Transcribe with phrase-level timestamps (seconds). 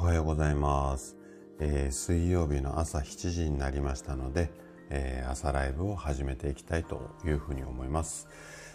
[0.00, 1.16] おはようございます。
[1.58, 4.48] えー水曜日の朝7時になりましたので、
[4.90, 8.28] えー朝ライブを始めていきたいというふうに思います。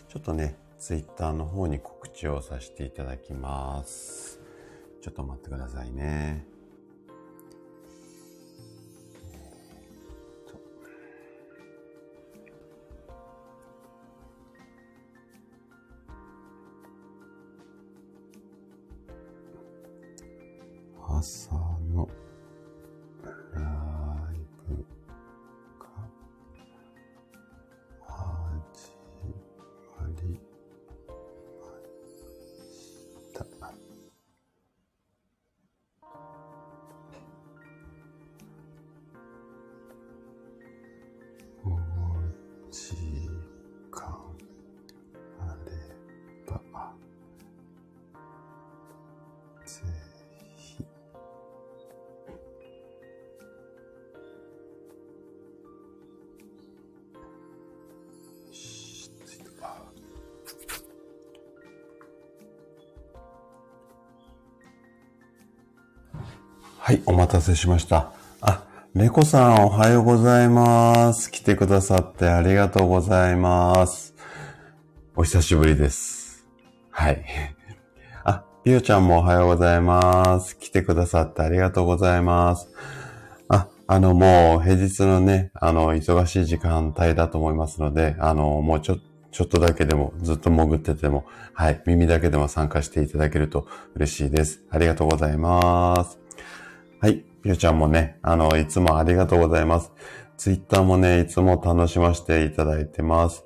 [0.10, 4.42] ちょっとね、ツイッターの方に告知をさせていただきます。
[5.02, 6.46] ちょっと待ってくださいね。
[67.44, 68.14] せしました。
[68.42, 68.64] あ、
[68.94, 71.30] 猫さんおはようございます。
[71.30, 74.16] 来てくださってありがとうございます。
[75.16, 76.48] お久しぶりです。
[76.90, 77.24] はい。
[78.24, 80.58] あ、ぴよちゃんもおはようございます。
[80.58, 82.70] 来てくださってありがとうございます。
[83.50, 88.98] あ、あの、もう平日のね、あの、忙しい時間帯だと思いますので、あの、もうちょ、
[89.32, 94.62] ちょっとだけでも、ずっと潜ってても、はい、耳だけでも参加していただけると嬉しいです。
[94.70, 96.20] ありがとうございます。
[97.02, 99.92] はい、ぴよちゃんもね、あの、いつもありがとうございます。
[100.38, 103.46] ツイッターもね、いつも楽しませていただいてます。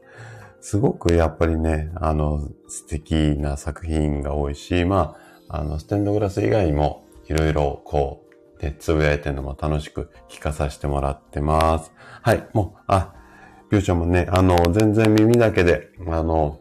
[0.62, 5.16] すごくやっぱりね、あの、素敵な作品が多いし、ま
[5.50, 8.24] あ、あの、ステンドグラス以外も、いろいろこ
[8.60, 11.92] う、ね、つぶやいてるのも楽しく聞かさせてもらってます。
[12.22, 13.16] はい、もう、あ、
[13.72, 16.60] ぴょうちゃんもね、あの、全然耳だけで、あの、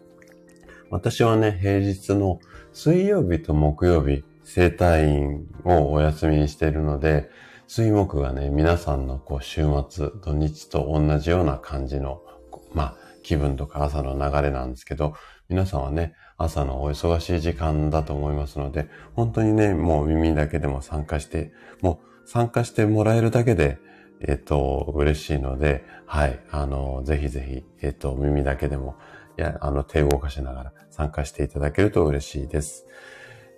[0.91, 2.41] 私はね、平日の
[2.73, 7.29] 水曜日と木曜日、生体院をお休みにしているので、
[7.67, 12.23] 水木がね、皆さんのこう週末、土日と同じような感じの、
[12.73, 15.15] まあ、気分とか朝の流れなんですけど、
[15.49, 23.79] 皆さんはね、朝のお忙しい時間だと思いますので、本当にね、もう耳だけでも参加して、もう参加してもらえるだけで、
[24.21, 28.95] えっと、嬉しいので、はい、あの、ぜひぜひ、えっと、耳だけでも、
[29.37, 32.87] いや、あの、手を動かしながら参加していただけると嬉しいです。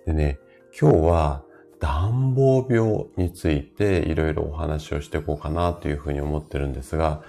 [0.07, 0.39] でね、
[0.81, 1.43] 今日は
[1.81, 7.21] 暖房病についていろいろお話をしていこうかなというふうに思ってるんですが、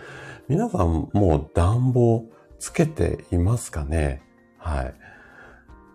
[0.46, 2.26] 皆さんもう暖房
[2.60, 4.22] つけていますかね？
[4.56, 4.94] はい。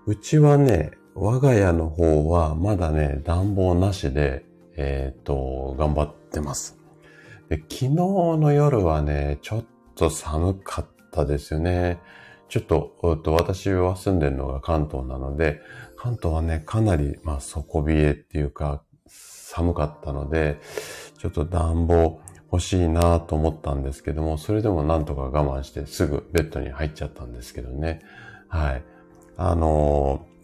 [0.06, 4.44] うちはね、我が家の方はまだね、暖房なしで、
[4.76, 6.78] えっ、と、頑張ってます。
[7.48, 12.02] で昨日の夜はね、ちょっと寒かったですよね。
[12.48, 15.62] ちょっと、っと私は住んでるのが関東なので、
[16.06, 20.60] 関東はね、かなり、まあ、底冷えっていうか、寒かったので、
[21.18, 22.22] ちょっと暖房
[22.52, 28.02] 欲しいなと思ったんですけども、それでもなんとか我慢してすぐベッドに入っちゃったんですけどね。
[28.50, 28.84] はい。
[29.36, 30.36] あのー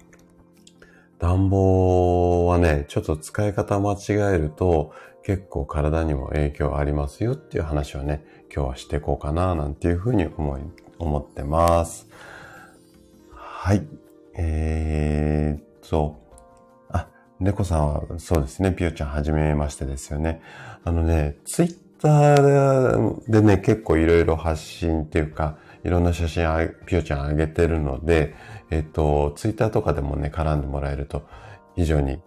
[1.19, 4.91] 暖房はね、ちょっと使い方間違えると
[5.21, 10.61] 結構体にも影響ありますよっていう話をね、今日はしていこうかななんていうふうに思い、
[10.97, 12.07] 思ってます。
[13.35, 13.85] はい。
[14.35, 16.21] えー、っと、
[16.89, 17.07] あ、
[17.39, 20.41] 猫さんはそうですね、ピヨちゃんはじめましてですよね。
[20.83, 28.35] あのね、ツイッターでね、結構いろいろ発信っていうか、いろんな写真あピヨちゃん上げてるので、
[28.69, 31.27] えっと、ツイッターとかでもね、絡んでもらえると
[31.75, 32.19] 非常に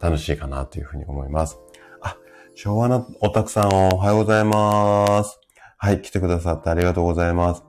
[0.00, 1.58] 楽しいかなというふうに思います。
[2.00, 2.16] あ、
[2.54, 5.40] 昭和のおたくさんおはようございます。
[5.78, 7.64] はい、来てくださってありがとうございます。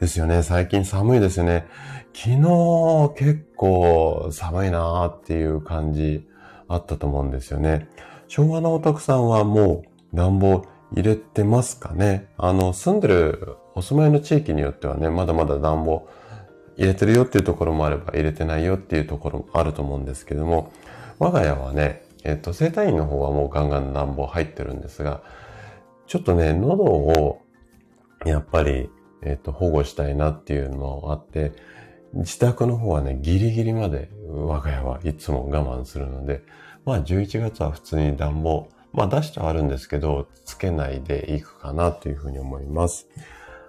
[0.00, 1.66] ですよね、最近寒いですよね。
[2.16, 6.26] 昨日結構寒いなーっていう感じ
[6.66, 7.90] あったと思うんですよね。
[8.26, 10.64] 昭和のおたくさんはもう暖房
[10.94, 16.08] 入れてますかねあの、住んでるお住まいの地域によってはね、まだまだ暖房
[16.78, 20.72] 入れてるよっていうところもあれば入れてないよっていうところもあると思うんですけども、
[21.18, 25.20] 我が家はね、えっと、生体院の方はもうガンガン暖房入ってるんですが、
[26.06, 27.42] ちょっとね、喉を
[28.24, 28.88] やっぱり、
[29.20, 31.52] えっと、保護したいなっていうのもあって、
[32.16, 36.42] 自宅の方はね、ギリギリまで我が家はいつも我慢するので、
[36.84, 43.08] まあ11月は普通に暖房、まあ出してはあるんですけど、つけないでいくかなというふうに思います。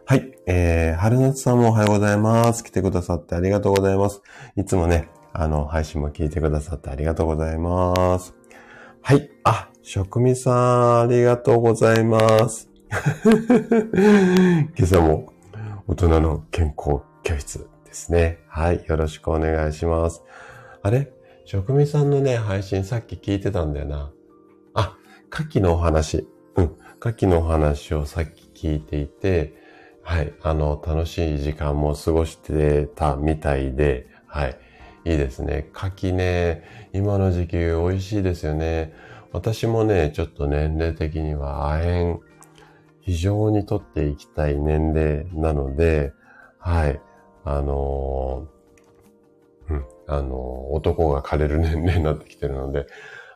[0.05, 0.31] はい。
[0.45, 2.63] えー、春夏さんもおはようございます。
[2.63, 4.21] 来てくださってありがとうございます。
[4.55, 8.33] いつもね、あの、配信も聞いてくださってありがとうございます。
[9.01, 9.29] はい。
[9.43, 12.69] あ、職味さん、ありがとうございます。
[12.89, 15.33] 今朝も
[15.87, 17.67] 大人の健康教室
[17.97, 18.39] ですね。
[18.47, 18.85] はい。
[18.87, 20.23] よろしくお願いします。
[20.83, 21.11] あれ？
[21.45, 24.11] 職味さんのね、配信さっき聞いてたんだよな。
[24.75, 24.97] あ、
[25.31, 26.27] 牡蠣のお話。
[26.55, 26.65] うん。
[26.65, 29.55] 牡蠣のお話をさっき聞いていて、
[30.03, 30.33] はい。
[30.43, 34.59] あの、楽しい時間も過ごしてたみたいで、はい。
[35.05, 35.69] いいですね。
[35.73, 38.93] 柿ね、今の時期美味しいですよね。
[39.31, 42.19] 私もね、ちょっと年齢的には亜鉛、
[43.01, 46.13] 非常にとっていきたい年齢なので、
[46.59, 47.01] はい。
[47.49, 52.87] あのー、うん、あのー、男が枯れる年齢になってきてるので、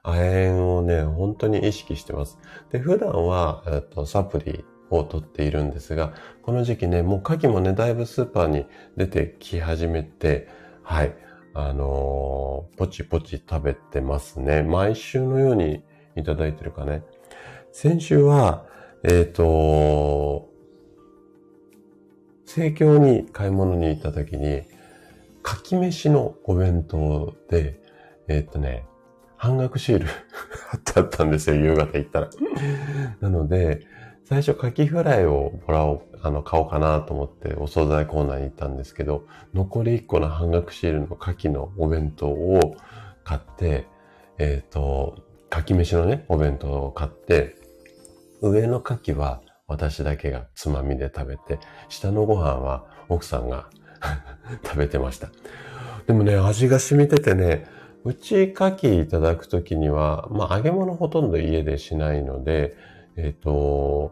[0.04, 2.38] 亜鉛をね、本当に意識してます。
[2.72, 8.66] で、普段は、えっと、サプリを取っているんですが、この時期ね、もう牡蠣もね、だいぶスーパーに
[8.98, 10.50] 出てき始めて、
[10.84, 11.16] はい。
[11.54, 14.64] あのー、ポチポチ食べてますね。
[14.64, 15.84] 毎週のように
[16.18, 17.04] いただいてるかね。
[17.72, 18.66] 先週は、
[19.04, 20.51] えっ、ー、と、
[22.52, 24.64] 生協に買い物に行った時に、
[25.42, 27.80] かき飯のお弁当で、
[28.28, 28.86] えっ、とね、
[29.38, 30.06] 半額シール
[30.70, 32.30] 貼ってあったんですよ、夕方行ったら。
[33.22, 33.88] なので、
[34.26, 42.76] 最初カキフライをもらおう、あの、買おうかなと思ってお惣菜コーナーに行ったんですけど、残り1個の半額シールのカキのお弁当を
[43.24, 43.88] 買って、
[44.38, 45.16] えっ、ー、と、
[45.50, 47.56] カキ飯のね、お弁当を買って、
[48.42, 51.60] 上のカキは私だけがつまみで食べて、
[51.90, 53.70] 下のご飯は奥さんが
[54.64, 55.30] 食べてました。
[56.08, 57.66] でもね、味が染みててね、
[58.04, 62.76] うち牡蠣いただくときには、まあ揚げ物ほとんど家でしないので、
[63.16, 64.12] えっ、ー、と、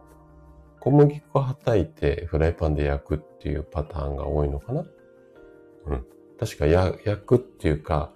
[0.80, 4.86] 小麦粉はたいてフライパンで焼くっていうパターンが多いのかな
[5.86, 6.06] うん。
[6.38, 8.12] 確か焼くっていうか、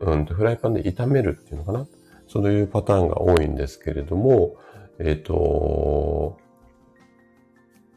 [0.00, 1.86] うんフライパンで炒めるっていうのかな
[2.26, 4.56] そういうパターンが多いんですけれども、
[4.98, 6.36] えっ、ー、と、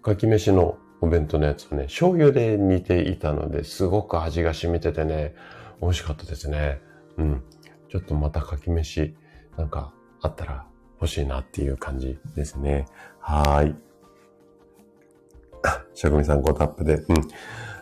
[0.07, 5.35] かき飯のお弁当のやつをね、醤油で煮ていたので、すごく味が染みててね、
[5.81, 6.79] 美味しかったですね。
[7.17, 7.43] うん。
[7.89, 9.13] ちょっとまたかき飯、
[9.57, 10.65] なんかあったら
[11.01, 12.85] 欲しいなっていう感じですね。
[13.19, 13.75] はーい。
[15.93, 16.95] 職人さん5タップで。
[16.95, 17.15] うん。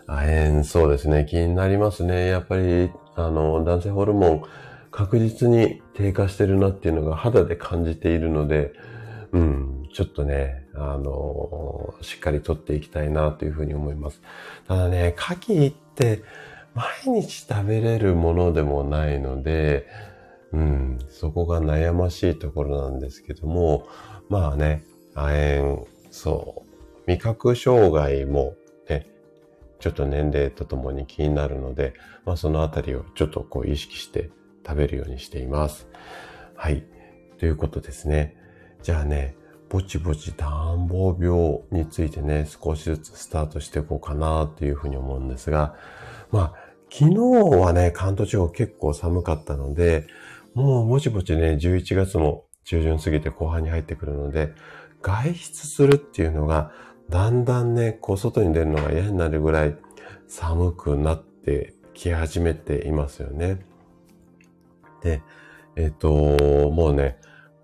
[0.08, 1.28] あえん、そうですね。
[1.30, 2.28] 気になりますね。
[2.28, 4.44] やっぱり、あの、男性ホルモン
[4.90, 8.74] 確実に低下してるなっていうのが肌で感じているので、
[9.32, 14.22] うん、ちょっとね、あの、しっかりとっていきたいなというふうに思います。
[14.68, 16.24] ただね、牡蠣って
[16.74, 19.88] 毎日食べれるものでもないので、
[20.52, 23.88] うん、そこが悩ましいところなんですけども、
[24.30, 24.84] まあね、
[25.14, 28.56] 亜鉛、そう、味覚障害も
[28.90, 29.08] ね、
[29.80, 31.94] ちょっと年齢とともに気になるので、
[32.26, 34.30] まあそのあたりをちょっとこう意識して
[34.66, 35.88] 食べるようにしています。
[36.56, 36.84] はい。
[37.38, 38.36] ということですね。
[38.82, 39.36] じゃあね、
[39.70, 45.76] ぼちぼち暖房病についてね、少しずつスタートしていこうかなというふうに思うんですが、
[46.32, 47.16] まあ、昨日
[47.60, 50.08] はね、関東地方結構寒かったので、
[50.54, 54.54] もうぼちぼちね、11月も中旬過ぎて後半に入ってくるので、
[55.02, 56.72] 外出するっていうのが、
[57.10, 59.76] だんだんね、こう外に出るのが嫌になるぐらい
[60.28, 63.66] 寒くなってき始めていますよね。
[65.02, 65.22] で、
[65.76, 66.10] えっ、と、
[66.72, 67.18] もうね、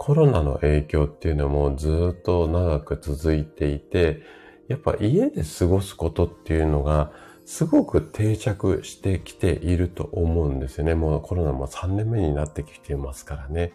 [0.04, 4.24] コロナの影響っていうのもずっと長く続いていて、
[4.68, 7.12] やっぱ家で過ごすことっていうのが
[7.46, 10.96] すごく定着してきていると思うんですよね。
[10.96, 13.74] もうコロナも3年目になってきていますからね。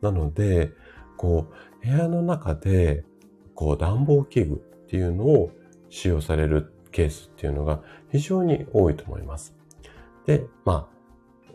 [0.00, 0.72] なので、
[1.16, 1.46] こ
[1.80, 3.04] う、部屋の中で、
[3.54, 4.58] こう、暖房器具っ
[4.88, 5.52] ていうのを
[5.90, 9.54] 使用されるケースっていうのが非常に多いと思います。
[10.26, 10.88] で、ま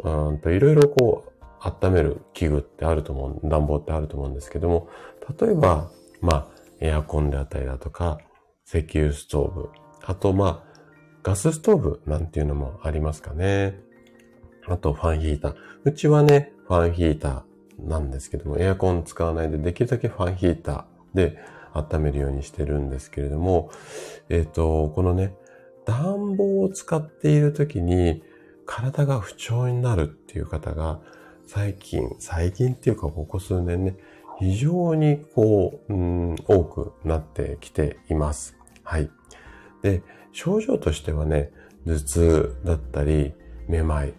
[0.01, 1.32] あ、うんと、いろいろこう、
[1.63, 4.89] 温める器具ってあると思う、暖房ってあると思うんですけども、
[5.39, 5.89] 例えば、
[6.21, 6.47] まあ、
[6.81, 8.19] エアコンであったりだとか、
[8.67, 9.69] 石油ストーブ、
[10.03, 10.73] あと、まあ、
[11.23, 13.79] ガスストーブなんていうのもありますかね。
[14.67, 15.55] あと、ファンヒーター。
[15.85, 21.37] うちはね、ファンヒーターなんですけども、エアコン使わないで、できるだけファンヒーターで
[21.73, 23.71] 温めるようにしてるんですけれども、
[24.27, 25.33] えっ、ー、と、このね、
[25.85, 28.23] 暖房を使っている時に
[28.65, 31.01] 体が不調になるっていう方が
[31.53, 33.95] 最近、最近っていうかここ数年ね、
[34.39, 38.57] 非常にこう、うん、多くなってきています。
[38.81, 39.11] はい。
[39.83, 41.51] で、症状としてはね、
[41.85, 43.35] 頭痛だったり、
[43.67, 44.15] めまい、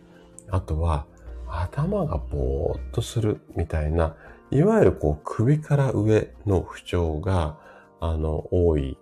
[0.49, 1.07] あとは
[1.49, 4.15] 頭がぼーっとするみたいな、
[4.53, 7.59] いわゆるこう首から上の不調が、
[7.99, 8.97] あの、多い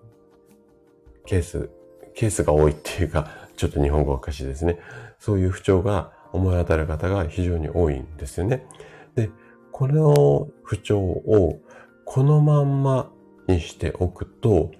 [1.27, 1.69] ケース、
[2.15, 4.79] ケースが多いっていうか、ちょっと日本語おかしいですね。
[5.19, 8.67] そういう不調が思い当たる方が非常に多いんですよね。
[9.15, 9.31] で、
[9.71, 11.61] この不調を
[12.05, 13.11] このまんま
[13.47, 14.71] にしておくと、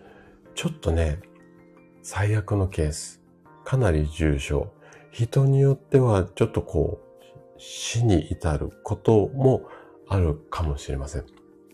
[0.55, 1.21] ちょっとね、
[2.03, 3.23] 最悪のケース、
[3.65, 4.73] かなり重症、
[5.11, 7.13] 人によってはちょっとこう、
[7.59, 9.63] 死に至ることも
[10.09, 11.27] あるかもしれません。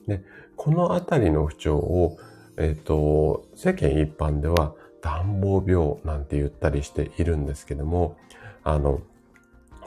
[0.06, 0.22] で、
[0.56, 2.18] このあたりの不調を、
[2.56, 8.16] えっ、ー、と、世間一般では暖房病なんて言ったりしているんですけども、
[8.64, 9.00] あの、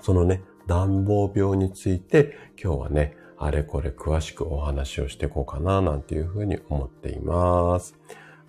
[0.01, 7.97] そのね、暖房病について今日はね、あれこれ詳しくお話をしていこうかななんていうふうに思っています。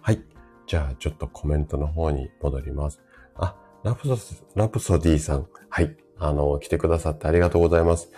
[0.00, 0.23] はい。
[0.66, 3.00] じゃあちょっとコメントの方に戻ります。
[3.37, 5.47] あ、ラプソ、ラプソディさん。
[5.68, 5.97] はい。
[6.18, 8.11] あの、来てくださってありがとうございます。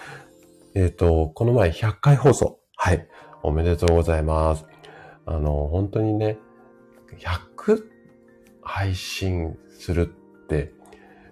[0.74, 2.58] えっ、ー、と、この前100回放送。
[2.76, 3.08] はい。
[3.42, 4.66] おめでとうございます。
[5.26, 6.38] あの、本当にね、
[7.18, 7.84] 100
[8.62, 10.72] 配信するって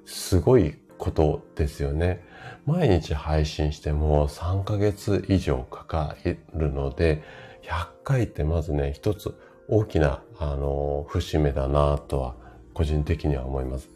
[0.05, 2.23] すごいことですよね。
[2.65, 6.17] 毎日配信しても3ヶ月以上かか
[6.55, 7.25] るので、
[7.63, 9.35] 100回ってまずね、一つ
[9.67, 12.37] 大きな、あの、節目だなとは、
[12.73, 13.91] 個人的には思います。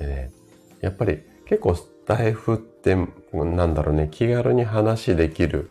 [0.00, 0.32] でね、
[0.80, 2.96] やっぱり結構スタイフって、
[3.32, 5.70] なんだろうね、気軽に話できる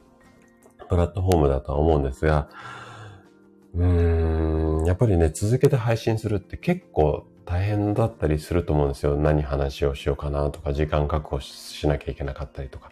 [0.88, 2.48] プラットフォームだとは思うんですが、
[3.76, 9.16] うーん、やっぱりね、続けて配信するって結構大変だったりすると思うんですよ。
[9.16, 12.92] 何話をしようかなとか、時間確保しなきゃいけなかったりとか。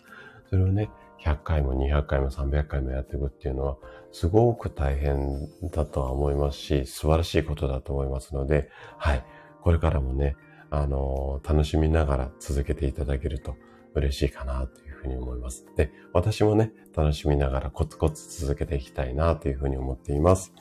[0.49, 0.89] それをね、
[1.21, 3.77] 100回も200回も300回もやっていくっていうのは、
[4.13, 9.25] すごく大変だとは思いますし、素晴らしいことだと思いますので、はい。
[9.61, 10.37] これからもね、
[10.69, 13.57] あの、楽しみながら続けていただけると
[13.93, 15.65] 嬉しいかなというふうに思います。
[15.75, 20.53] で、私もね、楽しみながらコツコツ続けていきたいなというふうに思っています。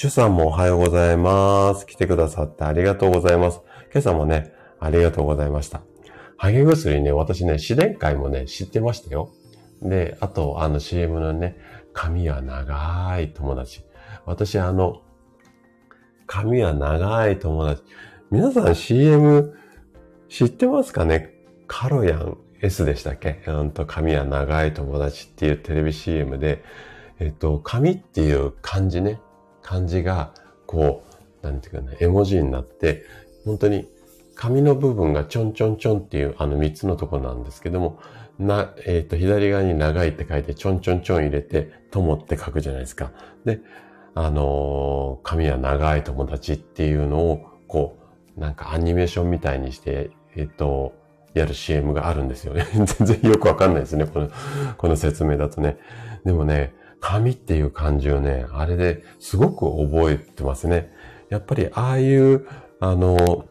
[0.00, 1.84] シュさんもおはようございます。
[1.84, 3.62] 来てくださってありがとうございます。
[3.92, 5.80] 今朝もね、ありがとうございました。
[6.36, 9.32] ハゲ薬ね、私ね、試練会もね、知ってましたよ。
[9.82, 11.56] で、あと、あの CM のね、
[11.92, 13.82] 髪は長い友達。
[14.24, 15.02] 私、あの、
[16.28, 17.82] 髪は長い友達。
[18.30, 19.58] 皆さん CM
[20.28, 21.34] 知ってますかね？
[21.66, 23.42] カロヤン S でしたっけ？
[23.48, 26.62] うんと、髪は長い友達っていうテレビ CM で、
[27.18, 29.20] えっと、髪っていう漢字ね、
[29.68, 30.32] 漢字が、
[30.66, 31.04] こ
[31.42, 33.04] う、なんていうかね、絵文字になって、
[33.44, 33.86] 本当に
[34.34, 37.98] 紙の部分がちょんちょんちょんっていうあの三つのとこなんですけども、
[38.38, 43.12] な、えっ、ー、と、左側に長いって書いて、ちょんちょんちょん入れて、友って書くじゃないですか。
[43.44, 43.60] で、
[44.14, 47.98] あのー、紙は長い友達っていうのを、こ
[48.38, 50.94] う、なんかアニメーションみたいにして、えっ、ー、と、
[51.34, 52.66] やる CM があるんですよね。
[52.72, 54.06] 全然よくわかんないですね。
[54.06, 54.30] この、
[54.78, 55.76] この説明だとね。
[56.24, 60.92] でもね、紙っていう漢字をね、あれですごく覚えてますね。
[61.28, 62.46] やっぱりああいう、
[62.80, 63.46] あの、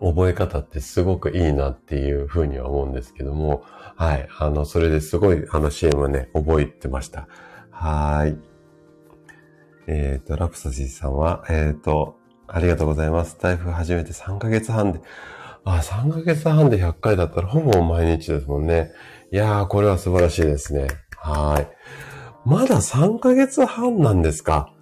[0.00, 3.64] 覚え方ってすごくいいなっていうふうには思うんですけども、
[3.96, 4.28] はい。
[4.38, 7.28] あの、それですごいあの CM ね、覚えてました。
[7.70, 8.36] はい。
[9.86, 12.16] えっ、ー、と、ラプソジーさんは、えっ、ー、と、
[12.48, 13.38] ありがとうございます。
[13.40, 15.00] 台風始めて3ヶ月半で、
[15.64, 18.92] あ、3ヶ月半で100回だったらほぼ毎日ですもんね。
[19.32, 20.88] いやー、これは素晴らしいですね。
[21.16, 21.68] はい。
[22.46, 24.72] まだ3ヶ月半なんですか？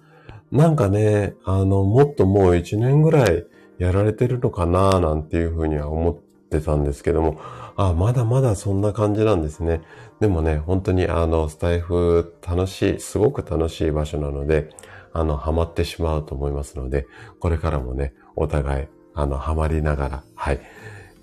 [0.51, 3.45] なんかね、あの、もっともう1年ぐらい
[3.79, 6.15] やられてるのかななんていうふうには思っ
[6.49, 7.39] てたんですけども、
[7.75, 9.81] あ、まだまだそんな感じなんですね。
[10.19, 14.69] でもね、本当にあの、スタイフ楽しい、すごく楽しい場所なので、
[15.11, 17.07] あの、ハマってしまうと思いますので、
[17.39, 20.59] これからもね、お互い、あの、ハマりながら、はい、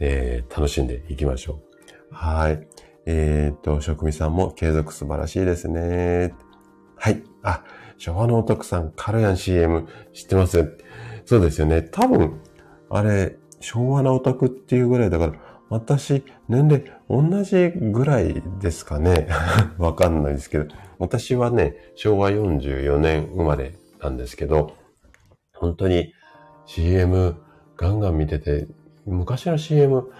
[0.00, 1.60] えー、楽しんでいきましょ
[2.10, 2.14] う。
[2.14, 2.66] はい。
[3.06, 6.34] えっ、と、職味さんも継続素晴らしいですね。
[6.96, 7.22] はい。
[7.42, 7.64] あ、
[7.98, 10.78] 昭和のお得さん、カルヤン CM 知ってます？
[11.24, 11.82] そうですよね。
[11.82, 12.40] 多分、
[12.90, 15.32] あれ、昭和のオタクっていうぐらいだから、
[15.68, 19.28] 私、年齢同じぐらいですかね。
[19.78, 20.66] わかんないですけど。
[20.98, 24.72] 私はね、昭和44年生まれなんですけど、
[25.54, 26.12] 本当に
[26.66, 27.36] CM
[27.76, 28.66] ガンガン見てて、
[29.06, 30.10] 昔の CM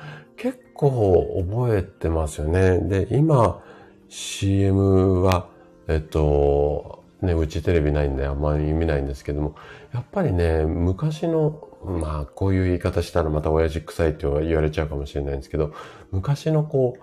[0.42, 2.80] 結構覚えてますよね。
[2.80, 3.62] で、今
[4.08, 5.46] CM は、
[5.86, 9.54] えっと、ね、うちテレビないんであんまり見ないんですけども、
[9.94, 15.72] やっぱりね、昔の、まあ、こういう言い方したらまた親父臭いって言われちゃうかもしれないんですけど、
[16.10, 17.00] 昔のこう、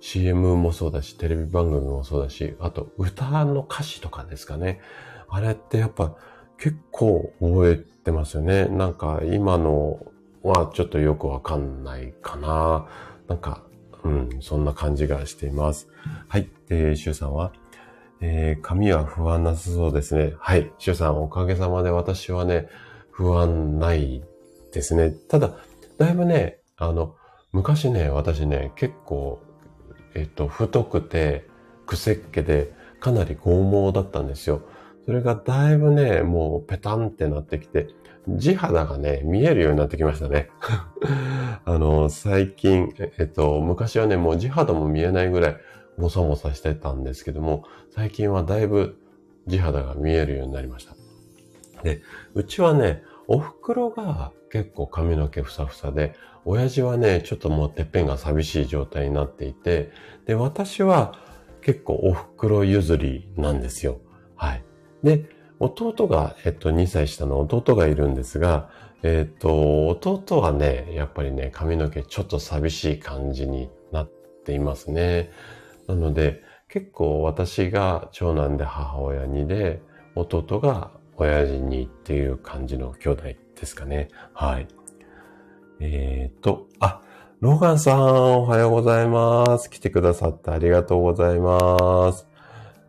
[0.00, 4.80] CM もそうだし、テレビ番組もそうだし、あと歌の歌詞とかですかね。
[5.28, 6.16] あれってやっぱ
[6.58, 8.66] 結構覚えてますよね。
[8.66, 10.04] なんか今の
[10.44, 12.86] はちょっとよくわかんないかな。
[13.28, 13.62] なんか、
[14.04, 15.88] うん、そんな感じがしています。
[16.28, 16.48] はい。
[16.68, 17.52] で、シュウさんは、
[18.20, 20.34] えー、髪は不安なさそうですね。
[20.38, 20.70] はい。
[20.78, 22.68] シュウさん、おかげさまで私はね、
[23.10, 24.22] 不安ない
[24.72, 25.10] ですね。
[25.28, 25.56] ただ、
[25.98, 27.14] だいぶね、あの、
[27.52, 29.40] 昔ね、私ね、結構、
[30.14, 31.48] えっと、太くて、
[31.86, 34.62] 癖っ気で、かなり剛毛だったんですよ。
[35.04, 37.88] それがだいぶね、もうペタンってなってきて、
[38.28, 40.48] 地肌がね、見えるようになってきましたね。
[41.64, 45.56] あの、最近、えっと、昔はね、もう地肌も見えないぐらい、
[45.98, 48.98] もさもさしてたんですけども、最近はだいぶ
[49.46, 50.94] 地肌が見えるようになりました。
[51.82, 52.00] で、
[52.34, 56.14] うちはね、お袋が結構髪の毛ふさふさで、
[56.44, 59.90] 親父はね、ちょっともうてっぺんが寂しい状態になっていて、
[60.26, 61.18] で、私は
[61.62, 63.98] 結構お袋譲りなんですよ。
[64.36, 64.64] はい。
[65.02, 65.24] で、
[65.60, 68.70] 弟が、えっと、2歳下の弟がいるんですが、
[69.02, 74.10] えっと、弟はね、やっぱりね、髪の毛ちょっと寂しい感じになっ
[74.44, 75.30] ていますね。
[75.86, 79.80] なので、結構私が長男で母親にで、
[80.14, 84.08] 弟が親父にっていう感じの兄弟ですかね。
[84.32, 84.68] はい。
[85.80, 87.02] えっ、ー、と、あ、
[87.40, 89.68] ローガンさん、おはようございます。
[89.68, 92.26] 来てくださってありがとうございます。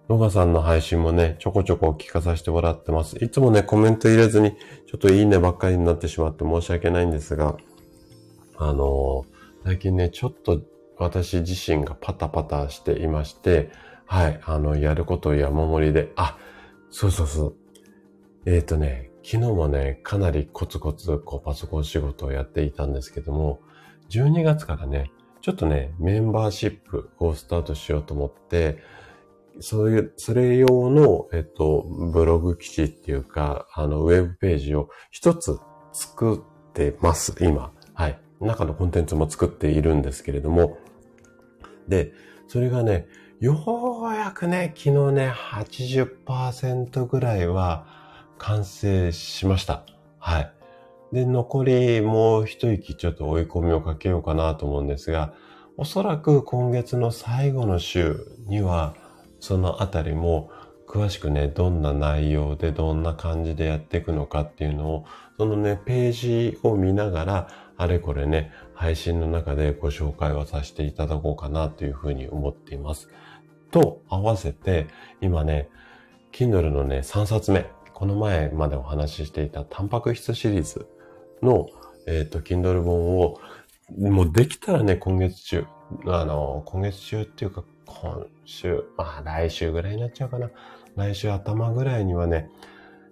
[0.07, 3.17] ロガさんの配信もね、ちょこちょこ聞かさせてもらってます。
[3.24, 4.51] いつもね、コメント入れずに、
[4.85, 7.57] ちょっといいねばっかりになってしまって申し訳ないんですが、
[8.57, 10.62] あのー、最近ね、ちょっと
[10.97, 13.71] 私自身がパタパタしていまして、
[14.05, 16.38] はい、あの、やること山盛りで、あ、
[16.91, 17.55] そうそうそう。
[18.45, 23.59] えっ、ー、とね、昨日もね、かなりコツコツこうパソコン仕事をやっていたんですけども、
[24.09, 28.77] 12月からね、ちょっとね、メンバーシップをスタートしようと思って、
[29.59, 35.59] そういう、それ用の、えっと、ブログ記事っていうか、あの、ウェブページを一つ
[35.93, 36.35] 作
[36.69, 37.71] ってます、今。
[37.93, 38.19] はい。
[38.41, 40.77] 中のコンテンツも作っているんですけれども。
[41.88, 42.13] で、
[42.47, 43.07] それがね、
[43.39, 43.53] よ
[44.03, 47.85] うやくね、昨日ね、80%ぐらいは
[48.38, 49.85] 完成しました。
[50.19, 50.51] はい。
[51.12, 55.33] で、残りもう一息ちょっと追い込みをかけようかなと思うんですが、
[55.77, 58.96] おそらく今月の最後の週には、
[59.46, 60.50] そのあたりも
[60.88, 65.05] 詳しくね、どんな内容でどんな感じでやっていくのかっていうのを、
[65.38, 73.08] そのね、ページを見ながら、あれこれね、配信の中でご紹介はさせていただこうかなというふうに思っています。
[73.70, 74.88] と合わせて、
[75.22, 75.70] 今ね、
[76.31, 80.88] Kindle のね、3冊目、この前までお話ししていたタンパク質シリーズ
[81.44, 81.68] の、
[82.08, 83.40] えっ、ー、と、Kindle 本を、
[83.96, 85.66] もうできたらね、今月中、
[86.08, 90.50] あの、今月中っていうか、今週、まあ来週ぐらいになっちゃうかな。
[90.95, 92.50] 来週頭ぐらいにはね、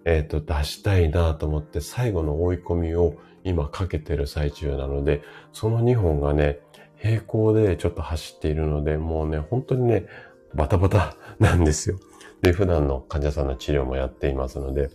[0.04, 6.60] えっ、ー、と、出したいなと思って最後の追い込みを今かけてる最中なので、その2本がね、
[7.02, 10.06] 並行でちょっと走っているので、もうね、本当にね、
[10.54, 11.98] バタバタなんですよ。
[12.42, 14.90] で、普段の患者さんの治療もやっていますので、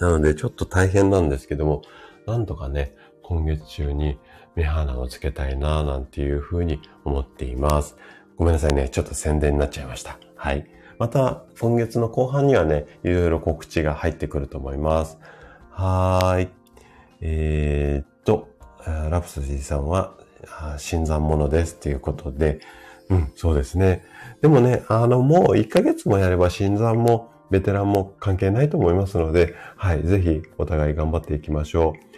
[0.00, 1.82] なのでちょっと大変なんですけども、
[2.26, 4.18] なんとかね、今月中に
[4.54, 7.96] 目鼻をつけたいななんていうふうに思っています。
[8.36, 8.88] ごめんなさいね。
[8.88, 10.18] ちょっと宣伝になっちゃいました。
[10.34, 10.66] はい。
[10.98, 15.18] また、今月の後半にはね、いろいろ告知が入ってくると思います。
[15.70, 16.48] はーい。
[17.20, 18.48] えー、っと、
[19.10, 20.14] ラプソディさんは、
[20.78, 22.60] 新参者ですっていうことで、
[23.08, 24.04] うん、そうですね。
[24.40, 32.13] でもね、あの、もう1ヶ月もやれば新参もベテランも関係ないと思いますので、はい、ぜひお互い頑張っていきましょう。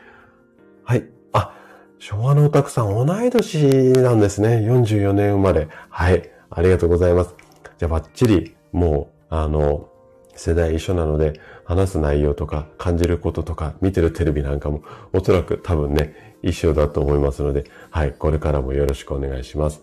[1.98, 4.58] 昭和のオタクさん同い年なんですね。
[4.58, 5.68] 44年生まれ。
[5.88, 6.30] はい。
[6.50, 7.34] ありがとうございます。
[7.78, 9.88] じゃあバッチリ、もう、あの、
[10.34, 14.82] 世代一緒なので、話す内容とか感じることとか見てるテレビなんかも
[15.12, 18.12] おそらく多分ね、一緒だと思いますので、はい。
[18.12, 19.82] これからもよろしくお願いします。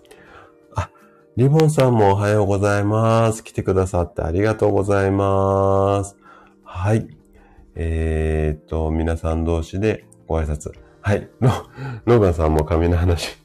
[0.76, 0.92] あ、
[1.36, 3.44] リボンさんもおはようございます。
[3.44, 6.16] 来てくださってありがとうございます。
[6.64, 7.08] はい。
[7.76, 10.83] えー、っと、皆さん同士でご挨拶。
[11.06, 11.30] はい。
[11.42, 11.52] ロ、
[12.06, 13.38] ローガンさんも髪の話。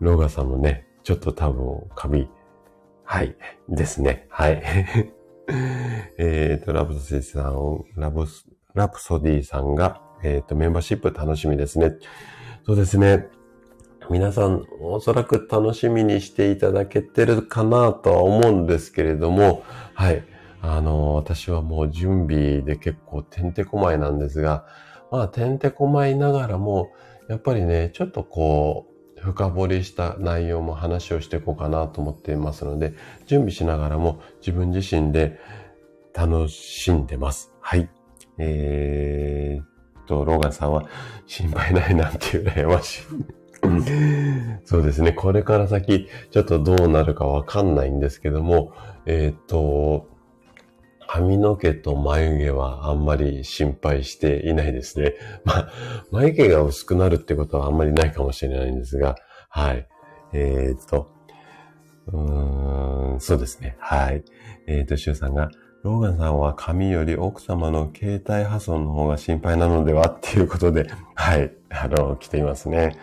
[0.00, 2.28] ローガンさんもね、ちょっと多分髪、
[3.04, 3.36] はい、
[3.68, 4.26] ですね。
[4.28, 4.60] はい。
[6.18, 11.94] えっと、ラプソディさん、ラブス、ラプソディさんが、えっ、ー、と、メンバーシップ楽しみですね。
[12.66, 13.28] そうですね。
[14.10, 19.62] 皆さん、おそらく楽しみにしていただけてるかなとは思うんですけれども、
[19.94, 20.24] はい。
[20.60, 24.66] あの、私はもう準備で結構てんてこまいなんですが、
[25.10, 26.90] まあ、てんてこまいながらも、
[27.28, 32.94] やっぱりね、ちょっとこう、深掘りした内容も話をしていこうかなと思っていますので、
[33.26, 35.38] 準備しながらも自分自身で
[36.14, 37.52] 楽しんでます。
[37.60, 37.88] はい。
[38.38, 40.88] えー、と、ローガンさんは
[41.26, 43.02] 心配ないなんて羨ましい。
[44.64, 45.12] そうですね。
[45.12, 48.72] これから先、ちょっとどうなるかわかんないんですけども、
[49.04, 50.08] えっ、と、
[51.08, 55.14] 髪の毛と眉毛はあんまり心配していないですね。
[55.42, 55.68] まあ、
[56.12, 59.16] 眉毛が薄くなるってことはあんまりないかもしれないんですが、
[59.48, 59.88] はい。
[60.34, 61.10] えっ、と、
[62.08, 63.76] うーん、そうですね。
[63.80, 64.22] はい。
[64.66, 65.50] えっ、と、シュウさんが、
[65.82, 71.50] ローガンさんは髪より奥様の携帯破損の方が心配なのではっていうことで、 はい。
[71.70, 72.96] あの、来ていますね。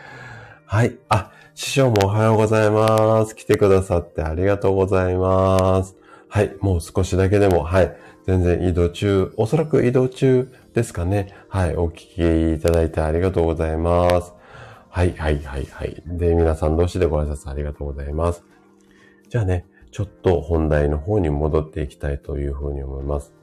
[0.68, 0.96] はい。
[1.10, 3.36] あ、師匠もおはようございます。
[3.36, 6.05] 来てくださってありがとうございます。
[6.36, 6.54] はい。
[6.60, 7.96] もう少しだけでも、はい。
[8.26, 11.34] 全然移動中、おそらく移動中ですかね。
[11.48, 11.78] はい。
[11.78, 14.34] お聞きいただいてありがとうございます。
[14.90, 16.04] はい、はい、はい、はい。
[16.06, 18.44] で、皆さん同士でご挨拶ありがとうございます。
[19.30, 23.34] じゃあね、ちょっと本題の方に戻っていきたいというふうに思います。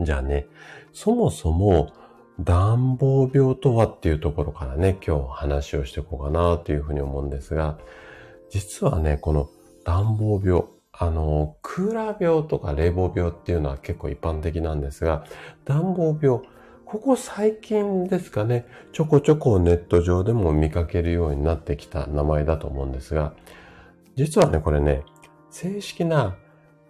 [0.00, 0.46] じゃあね、
[0.92, 1.92] そもそも
[2.38, 7.76] 暖房病とはっていうところからね、今日話をしていこうかなというふうに思うんですが、
[8.50, 9.50] 実はね、この
[9.84, 10.62] 暖房病、
[10.96, 15.24] あの、クーラー病とか冷房病っていうのは結構一般的なんですが、
[15.64, 16.40] 暖房病、
[16.84, 23.34] ここ最近ですかね、ちょこちょこネット上でも見かけるようになってきた名前だと思うんですが、
[24.14, 25.02] 実はね、これね、
[25.50, 26.36] 正式な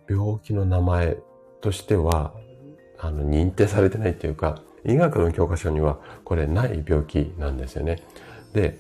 [0.09, 1.17] 病気の名前
[1.63, 2.35] としては、
[2.99, 8.03] あの、認定されてないっていうか、医学の教科書にはこれない病気なんですよね。
[8.53, 8.79] で、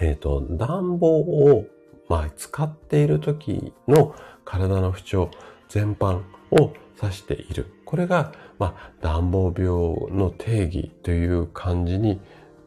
[0.00, 1.66] えっ、と、暖房を、
[2.08, 4.14] まあ、使っている時の
[4.44, 5.30] 体の不調
[5.68, 7.66] 全般を指している。
[7.84, 12.20] これが、まあ、暖房病の定義という感じに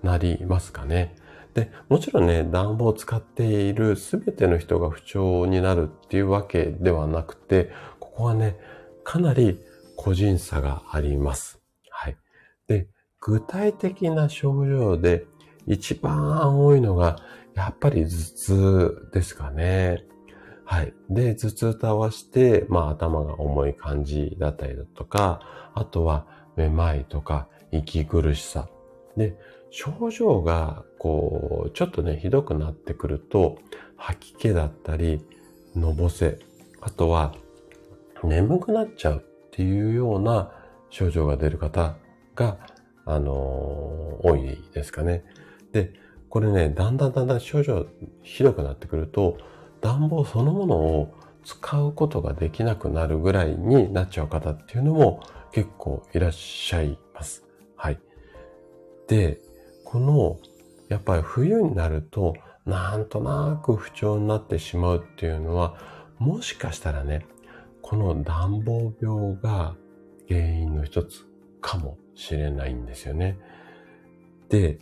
[0.03, 1.15] なりますかね。
[1.53, 8.57] で、もちろんね、暖房を使っているすべての人が不調になるっていうわけではなくて、ここはね、
[9.03, 9.59] かなり
[9.95, 11.59] 個人差があります。
[11.89, 12.17] はい。
[12.67, 12.87] で、
[13.19, 15.25] 具体的な症状で
[15.65, 17.17] 一番多いのが、
[17.57, 20.05] やっぱり頭痛ですかね。
[20.63, 20.93] はい。
[21.09, 28.69] で、頭痛と合わせて、まあ頭が重い感じだったりだとか、あとはめまいとか息苦しさ。
[29.15, 29.35] で、
[29.71, 33.57] 症状がこう、ちょっとね、ひどくなってくると、
[33.95, 35.25] 吐き気だったり、
[35.75, 36.37] のぼせ、
[36.81, 37.33] あとは
[38.23, 40.51] 眠くなっちゃうっていうような
[40.91, 41.95] 症状が出る方
[42.35, 42.59] が、
[43.05, 45.23] あのー多いですかね。
[45.71, 45.93] で、
[46.29, 47.85] これね、だんだんだんだん症状
[48.21, 49.37] ひどくなってくると、
[49.81, 51.13] 暖房そのものを
[51.43, 57.45] 使うことができなくなるぐらいになっちゃう方っていうのも結構いらっしゃいます。
[57.75, 57.99] はい。
[59.07, 59.39] で、
[59.85, 60.37] この、
[60.89, 62.35] やっぱり冬になると、
[62.65, 65.77] なんとなく不調になってしまうっていうのは、
[66.19, 67.25] もしかしたらね、
[67.81, 69.75] この暖房病が
[70.27, 71.25] 原因の一つ
[71.61, 73.39] かもしれないんですよね。
[74.49, 74.79] で、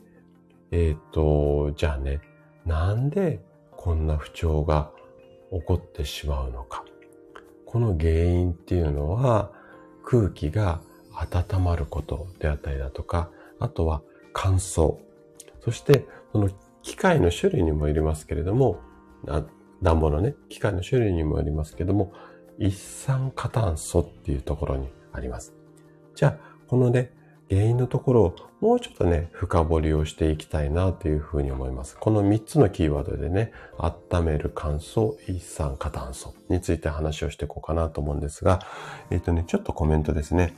[0.72, 2.22] えっ、と、じゃあね、
[2.66, 4.92] なんでこんな不調が
[5.52, 6.84] 起こってしまうのか。
[7.66, 9.52] この原因っていうのは
[10.04, 14.02] 空気が温まることであったりだとか、あとは
[14.34, 14.98] 乾燥。
[15.62, 16.50] そして、その
[16.82, 18.80] 機械の種類にもよりますけれども、
[19.82, 22.14] 暖房のね、機械の種類にもよりますけれども、
[22.58, 25.54] 一酸化炭素っていうところにあります。
[26.16, 27.12] じゃあ、このね、
[27.50, 31.98] 原因のところをもうちょっとね、深掘りをしていきたいなというふうに思います。
[31.98, 38.62] この3つのキーワードでね、温める乾燥、一酸化炭素について話をしていこうかなと思うんですが、
[39.12, 40.56] えっ、とね、ちょっとコメントですね。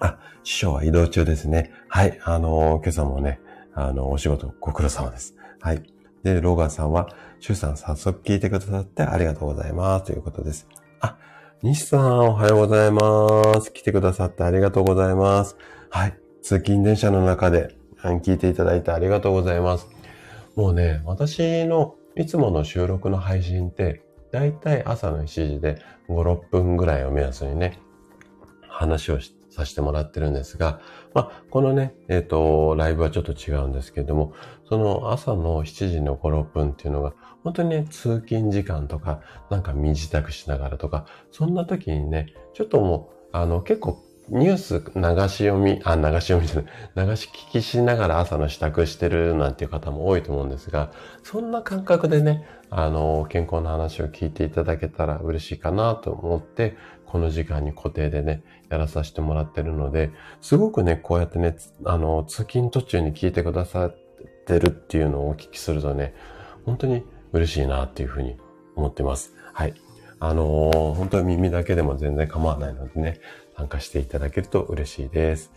[0.00, 1.72] あ、師匠は移動中ですね。
[1.88, 3.40] はい、あのー今朝もね、
[3.74, 5.34] あの、お仕事ご苦労様です。
[5.60, 5.82] はい。
[6.22, 7.08] で、ローガンさんは、
[7.40, 10.06] シュウさん早速聞いてくださってありがとうございます。
[10.06, 10.66] ということです。
[11.00, 11.16] あ、
[11.62, 13.72] 西さんおはようございます。
[13.72, 15.56] 来てくださってありがとうございます。
[15.90, 16.18] はい。
[16.42, 19.88] 通勤電車の中で聞いていただいてありがとうございます。
[20.54, 27.78] もうね、私のいつもの収録の配信って、だいたい朝の7時で5、6分ぐらいを目安にね、
[28.68, 30.80] 話をさせてもらってるんですが、
[31.14, 34.34] まあ、このね、えっ、と、ライブはちょっと違うんですけれども、
[34.68, 39.20] その朝の7時の5、6分っていうのが、本当にね、通勤時間とか、
[39.50, 46.62] なんか身支度しながらとか、そんな時にね、ちょっともう、あの、結構、ニュース流し読み、あ、流し読みじゃ
[46.94, 60.10] ない、流し聞きしながら朝の支度してるなんていう方も多いと思うんですが、そんな感覚でね、あの、健康の話を聞いていただけたら嬉しいかなと思って、この時間に固定でね、やらさせてもらってるので、
[60.42, 63.96] すごくね、こうやってね、あの、通勤途中に聞いてくださっ
[64.46, 66.14] てるっていうのをお聞きするとね、
[66.66, 68.36] 本当に嬉しいなっていうふうに
[68.76, 69.32] 思ってます。
[69.54, 69.74] はい。
[70.20, 73.20] あのー本当に耳だけでも全然構わないのでね、
[73.58, 75.52] 参加していただけると嬉しいです。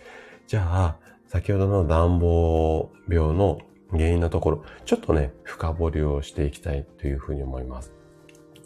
[0.47, 3.59] じゃあ、先ほどの暖房病の
[3.91, 7.93] 原因のところ、ちょっとね、深掘りをしていきたいというふうに思います。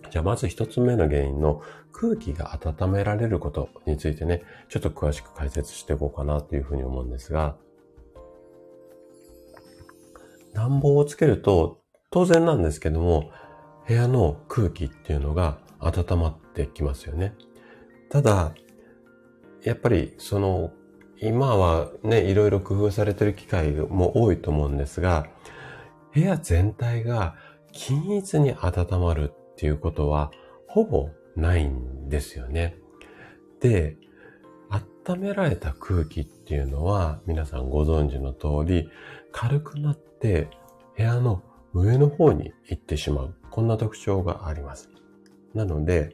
[0.10, 7.58] じゃあまず一つ目の原因の空気が温められることについてね、ちょっと詳しく解説していこうかなというふうに思うんですが、
[10.54, 13.32] 暖房をつけると当然なんですけども、
[13.86, 17.34] 部屋の空気っていうのが温まってきますよね。
[18.10, 18.54] ただ、
[19.66, 20.72] やっぱりその、
[21.20, 25.28] 今はね、いろいろ工夫されてる機会も多いと思うんですが、
[26.14, 27.36] 部屋全体が
[27.72, 30.32] 均一に温まるっていうことは
[30.68, 32.78] ほぼないんですよね。
[33.60, 33.98] で、
[34.70, 38.90] 温められた空気っていうのは皆さんご存知の通り
[39.32, 40.48] 軽くなって
[40.96, 43.36] 部屋の上の方に行ってしまう。
[43.50, 44.90] こんな特徴があります。
[45.54, 46.14] なので、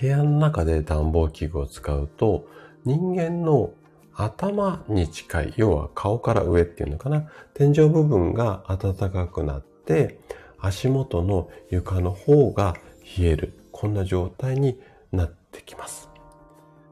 [0.00, 2.46] 部屋の中で暖房器具を使うと
[2.84, 3.72] 人間の
[4.14, 10.18] 頭に近い、要は顔から上っていうのかな、天井部分が暖かくなって、
[10.58, 12.74] 足元の床の方が
[13.16, 13.52] 冷える。
[13.70, 14.80] こんな状態に
[15.12, 16.10] なってきます。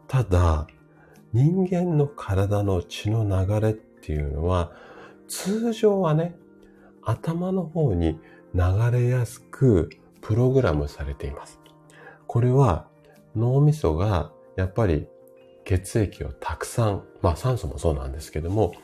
[0.07, 0.69] ただ、
[1.33, 4.71] 人間の体の血の流れっていうのは、
[5.27, 6.37] 通常はね、
[7.03, 8.21] 頭の方に
[8.55, 11.59] 流れやすくプログラムされています。
[12.37, 12.87] これは
[13.35, 15.09] 脳みそがやっぱり
[15.65, 18.75] 血液をたくさん、まあ酸素もそうなんですけども、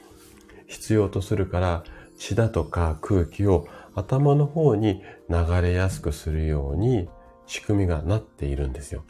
[0.69, 1.85] 必要とするから
[2.17, 7.11] 血だとか空気を頭の方に流れやすくするように
[7.45, 9.05] 仕組みがなっているんですよ。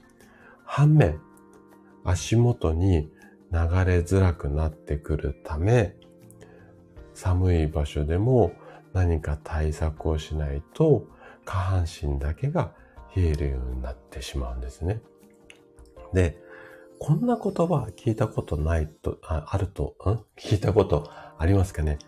[0.65, 1.21] 反面、
[2.03, 3.13] 足元に
[3.53, 5.95] 流れづらくなってくるため、
[7.15, 8.51] 寒い場所でも
[8.93, 11.07] 何か対策をしないと
[11.45, 12.73] 下半身だけが
[13.14, 15.01] 冷えるようになってしまうんですね。
[16.12, 16.38] で、
[16.98, 20.11] こんな言葉聞いたことないと、ああると、ん？
[20.38, 21.98] 聞いたことありますかね？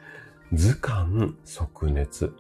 [0.53, 2.33] 図鑑即熱。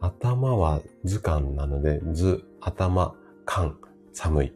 [0.00, 3.78] 頭は図鑑なので、図、頭、寒、
[4.12, 4.52] 寒い。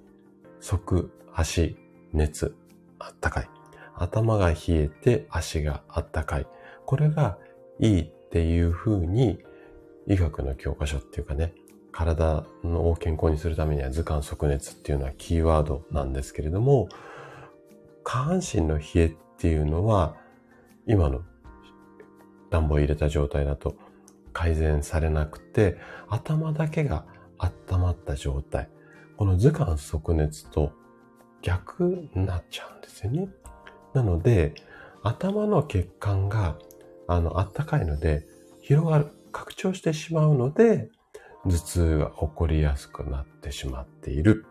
[0.61, 1.77] 即、足、
[2.15, 2.57] 熱、
[2.99, 3.51] あったかい。
[3.95, 6.47] 頭が冷えて足があったかい。
[6.87, 7.39] これが
[7.79, 9.39] いいっていう風に
[10.07, 11.53] 医学の教科書っていうかね、
[11.95, 16.89] 体を健康にするためには図鑑即熱っていうのはキーワードなんですけれども、
[18.03, 20.17] 下半身の冷えっていうのは、
[20.87, 21.23] 今の
[22.51, 23.77] 暖房入れた状態だと
[24.33, 25.79] 改善されなくて、
[26.09, 27.05] 頭だけが
[27.39, 28.69] 温まった状態。
[29.17, 30.73] この図鑑即熱と
[31.43, 33.29] 逆になっちゃうんですよね。
[33.93, 34.55] なので、
[35.05, 36.59] 頭の血管が、
[37.07, 38.27] あの、あったかいので、
[38.61, 40.91] 広がる、拡張してしまうので、
[41.47, 44.47] 頭痛が起こりやすくなってしまっている。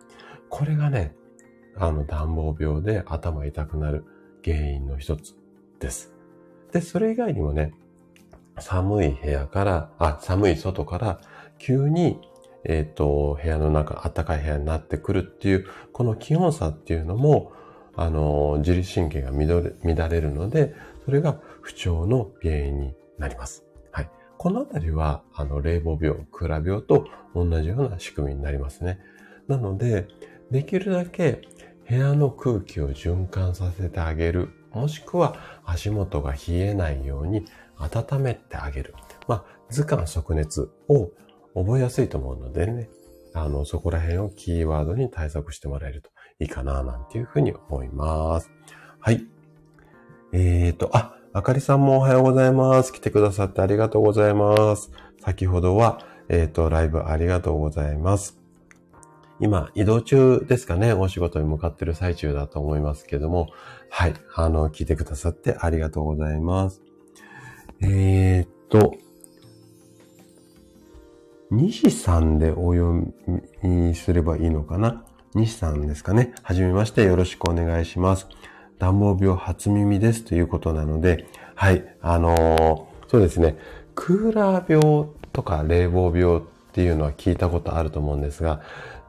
[0.48, 1.14] これがね、
[1.76, 4.04] あの暖房病で頭痛くなる
[4.44, 5.34] 原因の一つ
[5.80, 6.12] です。
[6.72, 7.72] で、それ以外にもね、
[8.58, 11.20] 寒い部屋から、あ、寒い外から
[11.58, 12.20] 急に、
[12.64, 17.52] えっ、ー、と、部屋の中、暖かい部屋になってくるっていう、この気温差っていうのも、
[17.96, 23.63] あの、自律神経が乱れ乱れるので、それが不調の原因になります。
[24.44, 29.00] このあたりは、あの、冷房病、クーラ病と同じような仕組みになりますね。
[29.48, 30.06] なので、
[30.50, 31.40] できるだけ
[31.88, 34.50] 部屋の空気を循環させてあげる。
[34.70, 37.46] もしくは足元が冷えないように
[37.78, 38.94] 温めてあげる。
[39.28, 41.08] まあ、図鑑即熱を
[41.54, 42.90] 覚えやすいと思うのでね、
[43.32, 48.50] あの、そこら辺をキーワードに対策してもらえるといいかな、なんていうふうに思います。
[49.00, 49.24] はい。
[50.34, 52.92] えーと、あ、あかりさんもおはようございます。
[52.92, 54.92] 来てくださってありがとうございます。
[55.20, 58.38] 先ほどは、えーと、ライブありがとうございます。
[59.40, 63.48] 今、移動中ですかね、お仕事に向かってる最中だと思いますけども、
[63.90, 66.82] はい、あの、聞いてくださってありがとうございます。
[67.80, 68.94] えー、っと、
[71.50, 73.12] 西さんでお読
[73.64, 75.04] みすればいいのかな？
[75.34, 76.32] 西さんですかね。
[76.44, 78.28] はじめましてよろしくお願いします。
[78.78, 83.56] 暖房病初耳ですということなので、はい、あのー、そうですね、
[83.94, 86.40] クーラー病とか冷房病っ
[86.72, 88.60] ていうのは聞いたことあると思うんですが、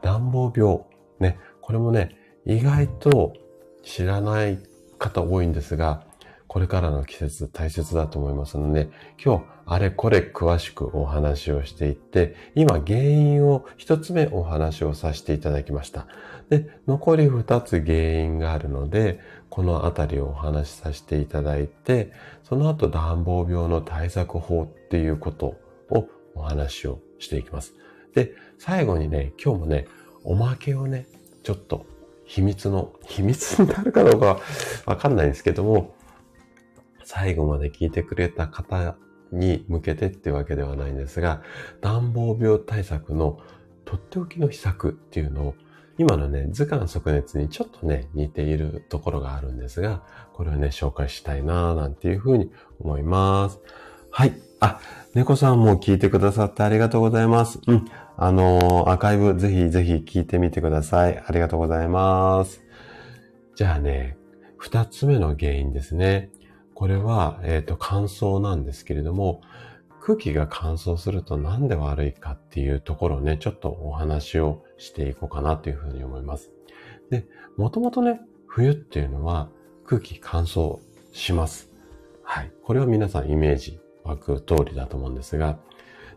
[0.02, 0.80] 暖房病。
[1.18, 3.34] ね、これもね、意外と
[3.82, 4.58] 知らない
[4.98, 6.04] 方多いんですが、
[6.46, 8.88] これからの季節大切だと思いますので、
[9.22, 16.06] 今日あれこれ詳しくお話をしていって、今原因を一つ目お話をさせていただきました。
[16.48, 19.18] で、残り二つ原因があるので、
[19.50, 25.56] このあたりをお話しさせていただいて、その後暖房病の対策法っていうこと
[25.90, 27.74] をお話をしていきます。
[28.14, 29.86] で、最後にね、今日もね、
[30.24, 31.06] おまけをね、
[31.42, 31.86] ちょっと
[32.24, 34.40] 秘密の、秘密になるかどうか
[34.84, 35.94] わかんないんですけども、
[37.04, 38.96] 最後まで聞いてくれた方
[39.30, 41.42] に向けてっていうわけではないんですが、
[41.80, 43.38] 暖房病対策の
[43.84, 45.54] とっておきの秘策っていうのを、
[45.98, 50.02] 今のね、図鑑即熱にちょっとね、似ているところがあるんですが、
[50.34, 53.60] これをね、紹介したいなぁなんていうふうに思います。
[54.10, 54.34] はい。
[54.60, 54.80] あ、
[55.14, 57.60] 猫さんも聞いてくださってありがとうございます。
[57.66, 57.88] うん。
[58.16, 61.22] あのー、アーカイブぜひぜひ聞いてみてください。
[61.26, 62.62] ありがとうございます。
[63.54, 64.16] じゃあね、
[64.58, 66.30] 二つ目の原因ですね。
[66.74, 69.40] これは、えっ、ー、と、乾燥なんですけれども、
[70.06, 76.52] 空気が乾燥するとなんで悪いかっていうところをね、ちょっとお話をしていこうかなというふうに思います。
[77.10, 79.48] で、もともとね、冬っていうのは
[79.84, 80.78] 空気乾燥
[81.10, 81.70] します。
[82.22, 82.52] はい。
[82.62, 85.58] これは皆さんイメージ湧く通りだと思うんですが、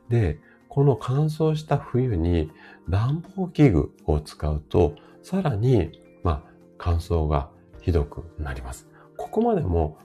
[0.07, 2.51] で、この乾燥した冬に
[2.89, 7.49] 暖房器具を使うと、さらに、まあ、乾燥が
[7.81, 8.87] ひどくなります。
[9.17, 9.97] ここまでも、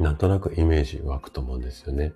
[0.00, 2.14] なんとなくイメージ湧くと思うんですよね。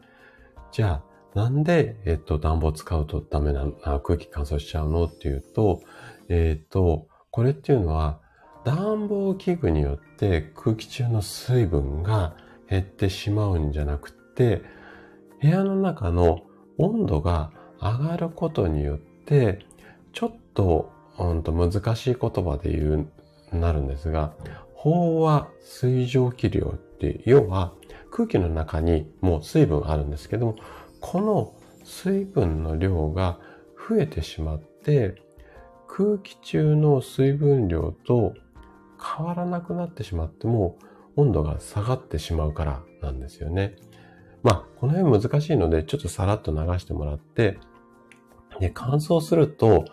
[0.73, 1.03] じゃ
[1.35, 3.67] あ、なんで、えっと、暖房使うとダメな、
[4.03, 5.83] 空気乾燥しちゃうのっていうと、
[6.31, 8.21] えっと、これっていうのは、
[8.65, 12.35] 暖房器具によって空気中の水分が
[12.71, 14.63] 減ってしまうんじゃなくて、
[15.43, 16.41] 部屋の中の
[16.79, 19.59] 温度が上がることによって、
[20.15, 23.07] ちょっと、うんと難しい言葉で言
[23.53, 24.33] う、なるんですが、
[24.85, 27.73] 飽和水蒸気量って、要は
[28.11, 30.57] 空気の中にもう水分あるんですけども、
[31.01, 33.38] この水分の量が
[33.88, 35.14] 増えてしまって、
[35.88, 38.35] 空気中の水分量と
[39.16, 40.79] 変わらなくなってしまっても
[41.16, 43.77] 温度が下がってしまうからなんですよね。
[44.42, 47.59] まあ、この辺難しいので、ちょっとさらっと流してもらって、
[48.59, 49.85] で、乾燥すると、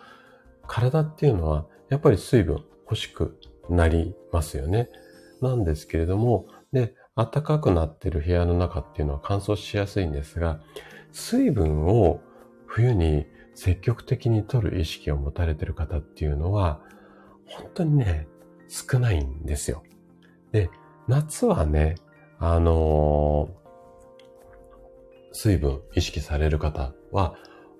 [0.66, 4.88] 体っていうのは、やっぱり水分欲しくなりますよね。
[5.40, 10.60] なんですけれども、で、暖かくなってる部屋の中っていうのは乾燥しやすいんですが、
[11.12, 12.20] 水分を
[12.66, 16.80] 冬に積極的に取る意識を持たれてる方っていうのは、
[17.46, 18.28] 本当にね、
[18.68, 19.82] 少ないんですよ。
[20.52, 20.70] で、
[21.08, 21.96] 夏はね、
[22.38, 27.34] あのー、水分意識される方は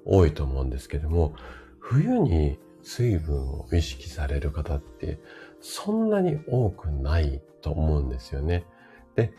[0.04, 1.34] 多いと思うんですけども、
[1.78, 5.20] 冬に水分を意識される方って
[5.60, 8.64] そんなに多くないと思うんですよね。
[9.16, 9.32] で、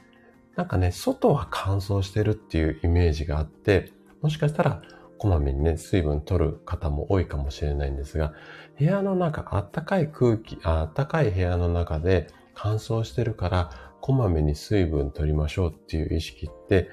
[0.56, 4.82] なんかね、外は乾燥してるっていうイメージがあって、もしかしたら
[5.18, 8.34] こまめにね、水分取る方も多いかもしれないんですが、
[8.80, 16.90] 部屋の中、あったかい空気、あったかい部屋の中で乾燥してるから、こまめに水分取りましょうっていう意識って、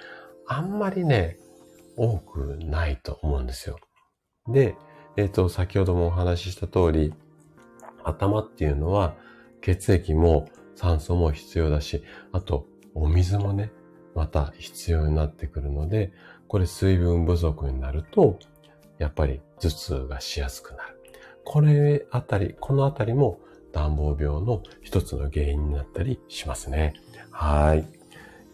[0.46, 1.38] あんまりね、
[1.96, 3.78] 多くないと思うんですよ。
[4.46, 4.76] で、
[5.16, 7.14] えっ、ー、と、先ほどもお話しした通り、
[8.04, 9.16] 頭っていうのは
[9.60, 13.70] 血液も酸素も必要だし、あとお水もね、
[14.14, 16.12] また必要になってくるので、
[16.46, 18.38] これ水分不足になると、
[18.98, 20.98] やっぱり頭痛がしやすくなる。
[21.44, 23.40] これあたり、このあたりも
[23.72, 26.94] 暖房病の一つの原因になったりしますね。
[27.30, 27.86] はい。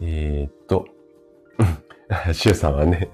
[0.01, 0.87] えー、っと、
[2.33, 3.11] シュウさんはね、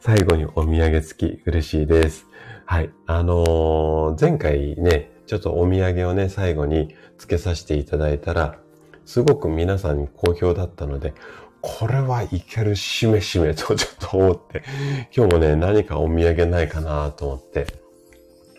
[0.00, 2.26] 最後にお土産付き嬉しいです。
[2.66, 2.90] はい。
[3.06, 8.58] あのー、前回ね、ちょっとお土産をね、最後に付けさせていただいたら、
[9.04, 11.12] すごく皆さんに好評だったので、
[11.60, 14.62] これはいけるしめしめとちょっと思って、
[15.14, 17.66] 今日もね、何かお土産ないかなと思って、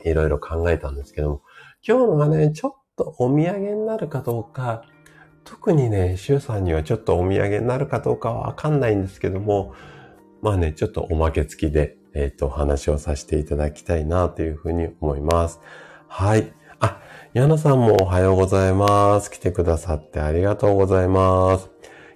[0.06, 1.42] いろいろ考えたんですけども、
[1.86, 4.84] 今日のはね、ちょっとお土産になるかどうか、
[5.46, 9.74] 特にね、シュさんにはちょっとお土産になるかどうかはわかんないんですけども、
[10.44, 15.60] まあね、ちょっとおまけ付きで、えっ、ー、と、お話をさせていただきたいなというふうに思います。
[16.08, 16.54] はい。
[17.36, 19.30] ヤナさんもおはようございます。
[19.30, 21.70] 来てくださってありがとうございます。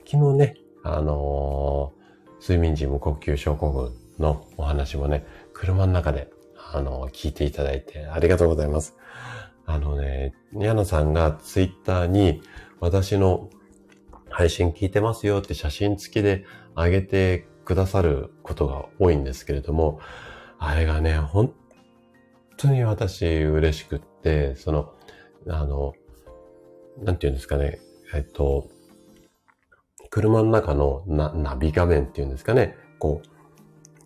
[0.10, 5.24] 昨日ね、あのー、睡眠時無呼吸症候群のお話もね、
[5.54, 6.32] 車の中で、
[6.74, 8.98] あのー、聞いていただいてありがとうございます。
[9.68, 12.42] あのね、ニャナさんがツイッターに
[12.80, 13.52] 私の
[14.32, 16.44] 配信聞いてますよって写真付きで
[16.76, 20.00] 上げてくださることが多いんですけれども、
[20.58, 21.54] あれがね、本
[22.58, 24.92] 当に私嬉しくって、その、
[25.48, 25.94] あの、
[27.02, 27.80] なんて言うんですかね、
[28.14, 28.70] えっと、
[30.10, 33.22] 車の中のナナビ画面っていうんですかね、こ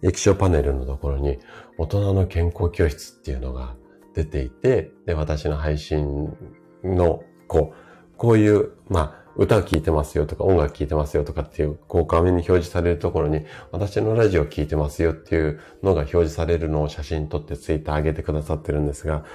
[0.01, 1.39] う、液晶パネルのところに
[1.77, 3.75] 大人の健康教室っていうのが
[4.13, 6.35] 出ていて、で、私の配信
[6.83, 19.25] の、こう、こういう、まあ、歌聴いてますよとか音楽聴いてますよとかっていう、こう画面に表示されるところに、私のラジオ聴いてますよっていうのが表示されるのを写真撮ってツイッター上げてくださってるんですが、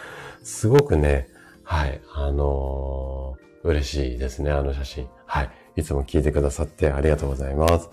[0.43, 1.29] すごくね、
[1.73, 5.09] はい、あのー、嬉しいですね、あの写真。
[5.25, 5.51] はい。
[5.77, 7.89] いつも聞いてくださってありがとうございます。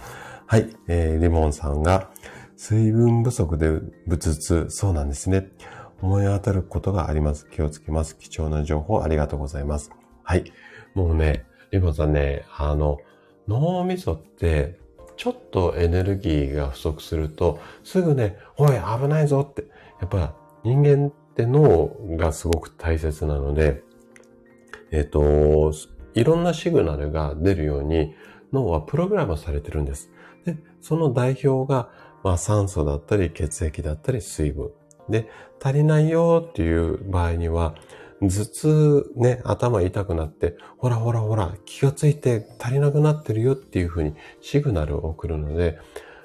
[0.47, 0.67] はい。
[0.89, 2.09] えー、リモンさんが、
[2.57, 5.47] 水分不足でぶつつ、そうなんですね。
[6.01, 7.47] 思い当たることがあります。
[7.51, 8.17] 気をつけます。
[8.17, 9.91] 貴重な情報ありがとうございます。
[10.23, 10.51] はい。
[10.93, 12.97] もうね、リモンさんね、あの、
[13.47, 14.77] 脳みそって、
[15.15, 19.69] ちょっとエネルギーが不足すると、すぐね、おい、危ないぞって。
[20.01, 23.83] やっぱ人間って脳がすごく大切なので、
[24.91, 25.73] えっ、と、
[26.13, 28.15] いろんなシグナルが出るように
[28.51, 30.11] 脳はプログラムされてるんです。
[30.45, 31.89] で、その代表が、
[32.23, 34.71] まあ、酸素だったり血液だったり水分。
[35.09, 35.29] で、
[35.61, 37.75] 足りないよっていう場合には、
[38.21, 45.79] 頭痛ね、頭痛くなって、ほらほらほら、気がついて足りなくなってるよっていうふうにシグナルを送るので、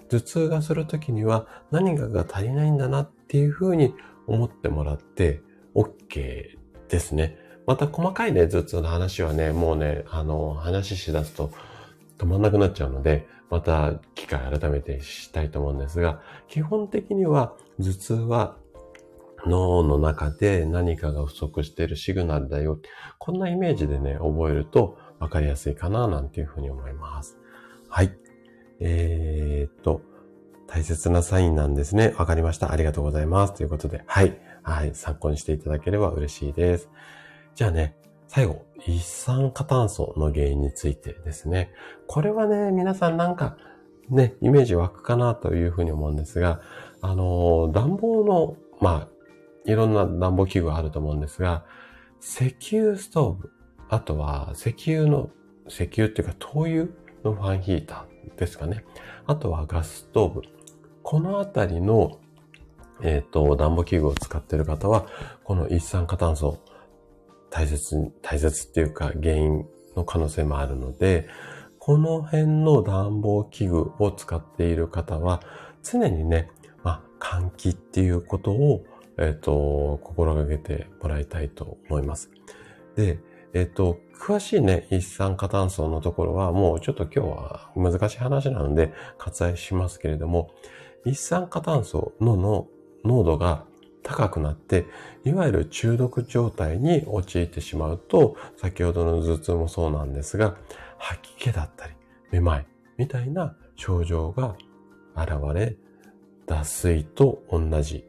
[0.09, 3.95] 頭痛がするときには何かが足りないんだなっていうふうに
[4.27, 5.43] 思ってもらって
[5.75, 6.57] OK
[6.89, 7.39] ですね。
[7.67, 11.51] また細かいね、頭痛の話はね、もうね、あの、話しだすと
[12.19, 18.57] 止まんなくなっちゃうので、また機会改めてしたいと思うんですが、基本的には頭痛は
[19.47, 22.79] 脳の中で何かが不足しているシグナルだよ。
[23.19, 27.39] こんなイメージでね、覚えると分かりやすいかな、なんていうふうに思います。
[27.89, 28.15] はい。
[28.81, 30.03] えー、っと、
[30.67, 32.15] 大切なサインなんですね。
[32.19, 32.73] わかりました。
[32.73, 33.55] ありがとうございます。
[33.55, 34.39] ということで、はい。
[34.63, 34.95] はい。
[34.95, 36.89] 参考にしていただければ嬉しいです。
[37.55, 37.97] じゃあね、
[38.27, 41.71] 最後、一酸化炭素の原因についてですね。
[42.07, 43.57] これはね、皆さんなんか、
[44.09, 46.61] ね、イメージ湧くかなというふうに思うんですが、
[47.01, 51.65] あの、暖房の、まあ、いろんな暖房器具があると思うんですが、
[52.21, 53.51] 石油ストーブ、
[53.89, 55.31] あとは石油の、
[55.69, 56.87] 石油っていうか灯油
[57.23, 58.85] のファンヒーターですかね。
[59.27, 60.43] あとはガスストーブ。
[61.05, 62.19] このあたりの、
[63.01, 65.07] えっ、ー、と、暖房器具を使っている方は、
[65.45, 66.59] この一酸化炭素、
[67.51, 71.29] 大切、大切っていうか原因の可能性もあるので、
[71.79, 75.41] この辺の暖房器具を使っている方は、
[75.85, 76.51] 常にね、
[76.83, 78.85] まあ、換気っていうことを
[79.19, 82.31] えっ、ー、と、心がけてもらいたいと思います。
[82.97, 83.19] で、
[83.53, 90.51] えっ、ー、と、詳しいね、一酸化炭素のところはもうちょっと今日は難しい話なので割愛しますけれども、
[91.05, 92.69] 一酸化炭素のの
[93.05, 93.65] 濃度が
[94.03, 94.87] 高くなって、
[95.25, 100.57] いわゆる中毒状態に陥ってしまうと、先ほどの頭痛もそうなんですが、
[100.99, 101.95] 吐き気だったり、
[102.31, 104.57] めまいみたいな症状が
[105.17, 105.77] 現れ、
[106.47, 108.05] 脱水と同じ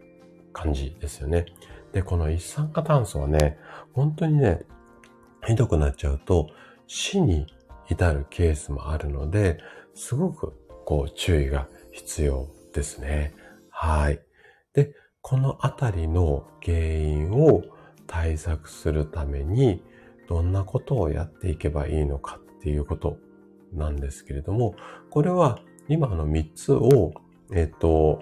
[0.51, 1.45] 感じですよね。
[1.93, 3.57] で、この一酸化炭素はね、
[3.93, 4.65] 本当にね、
[5.45, 6.49] ひどくなっちゃうと
[6.87, 7.45] 死に
[7.89, 9.59] 至るケースもあるので、
[9.93, 10.53] すごく
[10.85, 13.33] こう注意が必要ですね。
[13.71, 14.19] はい。
[14.73, 17.63] で、このあたりの原因を
[18.05, 19.81] 対策するために、
[20.27, 23.17] どんなことをやっていけばいいのかっていうこと
[23.73, 24.75] なんですけれども、
[25.09, 27.13] これは今の3つを、
[27.53, 28.19] えっ、と、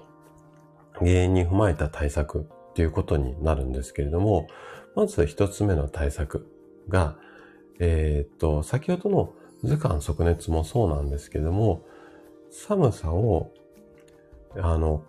[0.99, 4.47] 原因に踏まえた対策っていうことになるんですけれども、
[4.95, 6.47] まず一つ目の対策
[6.87, 7.17] が、
[7.79, 9.33] え、っと、先ほどの
[9.63, 11.83] 図鑑即熱もそうなんですけれども、
[12.51, 13.51] 寒さを、
[14.57, 15.03] あの、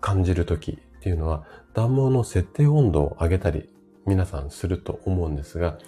[0.00, 3.68] 感じるときっていうのは、暖房の設定温度を上げたり、
[4.06, 5.78] 皆さんすると思うんですが、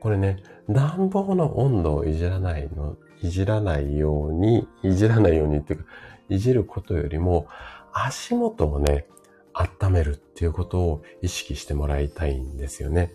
[0.00, 5.86] これね、暖房の温度をいじらないの、いじらないように、いじらないようにっていうか、
[6.28, 7.46] いじることよりも、
[7.92, 9.06] 足元をね、
[9.54, 13.12] 温めるっていうことを意識してもらいたいんですよね。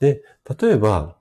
[0.00, 0.22] で、
[0.60, 1.16] 例えば、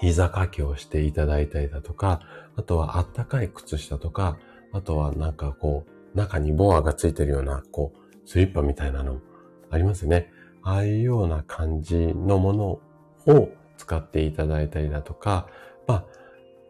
[0.00, 2.20] 膝掛けをしていただいたりだとか、
[2.56, 4.38] あとはあったかい靴下とか、
[4.72, 9.20] あとはなんかこう、中にボアがついてるような、こう、スリッパみたいなの
[9.70, 10.32] ありますよね。
[10.62, 12.64] ああいうような感じのもの
[13.32, 15.46] を使っていただいたりだとか、
[15.86, 16.04] まあ、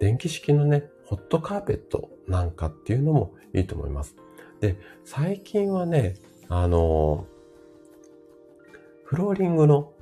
[0.00, 4.16] 電気式のね、ホットカーペットなんかっていうのもいいと思います。
[4.60, 6.16] で、最近はね、
[6.48, 7.26] あの、
[9.04, 9.92] フローリングの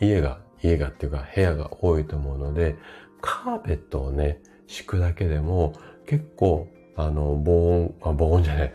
[0.00, 2.76] 家が、家がっていうか部屋が多いと思うので、
[3.20, 5.74] カーペットをね、敷くだけでも
[6.06, 6.66] 結構、
[6.96, 8.72] あの、防音、あ、防音じゃない、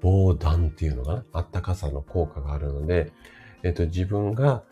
[0.00, 1.24] 防弾っていうのかな？
[1.32, 3.12] あったかさの効果があるので、
[3.62, 4.62] えっと、自分が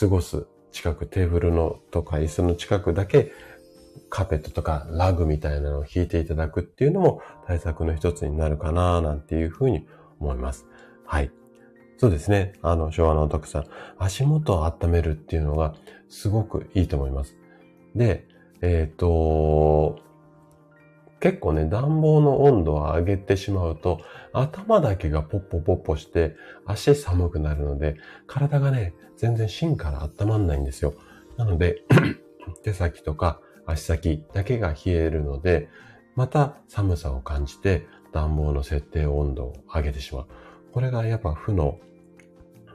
[0.00, 3.32] 過ごす近く、テーブルのとか椅子の近くだけ
[4.10, 9.86] カーペットとかラグみたいなのを引いていただくっていうのも対策の一つになるかななんていうふうに
[10.20, 10.66] 思います。
[11.06, 11.30] はい。
[11.96, 12.54] そうですね。
[12.62, 13.66] あの、昭和のお得さん、
[13.98, 15.74] 足元を温めるっていうのが
[16.08, 17.36] すごくいいと思います。
[17.94, 18.26] で、
[18.62, 20.00] えっ、ー、と、
[21.24, 24.02] 結構ね、暖房の温度を上げてしまうと、
[24.34, 27.96] 頭だけがポッポポッポして、足寒くなるので、
[28.26, 30.92] 体がね、全然芯から温まんないんですよ。
[31.38, 31.82] なので、
[32.62, 35.70] 手先とか足先だけが冷えるので、
[36.14, 40.26] また寒さを感じて暖房の設定温度を上げてしまう。
[40.72, 41.78] これがやっぱ負の、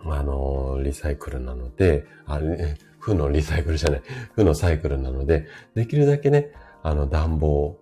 [0.06, 4.02] あの、リサイクルなので、あれ、負のリサイクルじゃない、
[4.34, 5.46] 負のサイクルなので、
[5.76, 7.78] できるだけね、あの暖房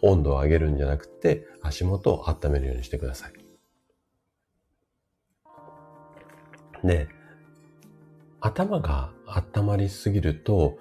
[0.00, 3.32] 温度を上げるんじゃなくて、足元を温めるようにしてください。
[6.86, 7.08] で、
[8.40, 10.78] 頭が温まりすぎると、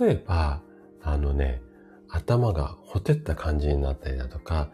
[0.00, 0.62] 例えば、
[1.02, 1.62] あのね、
[2.10, 4.70] 頭がほてった感じになったりだとか、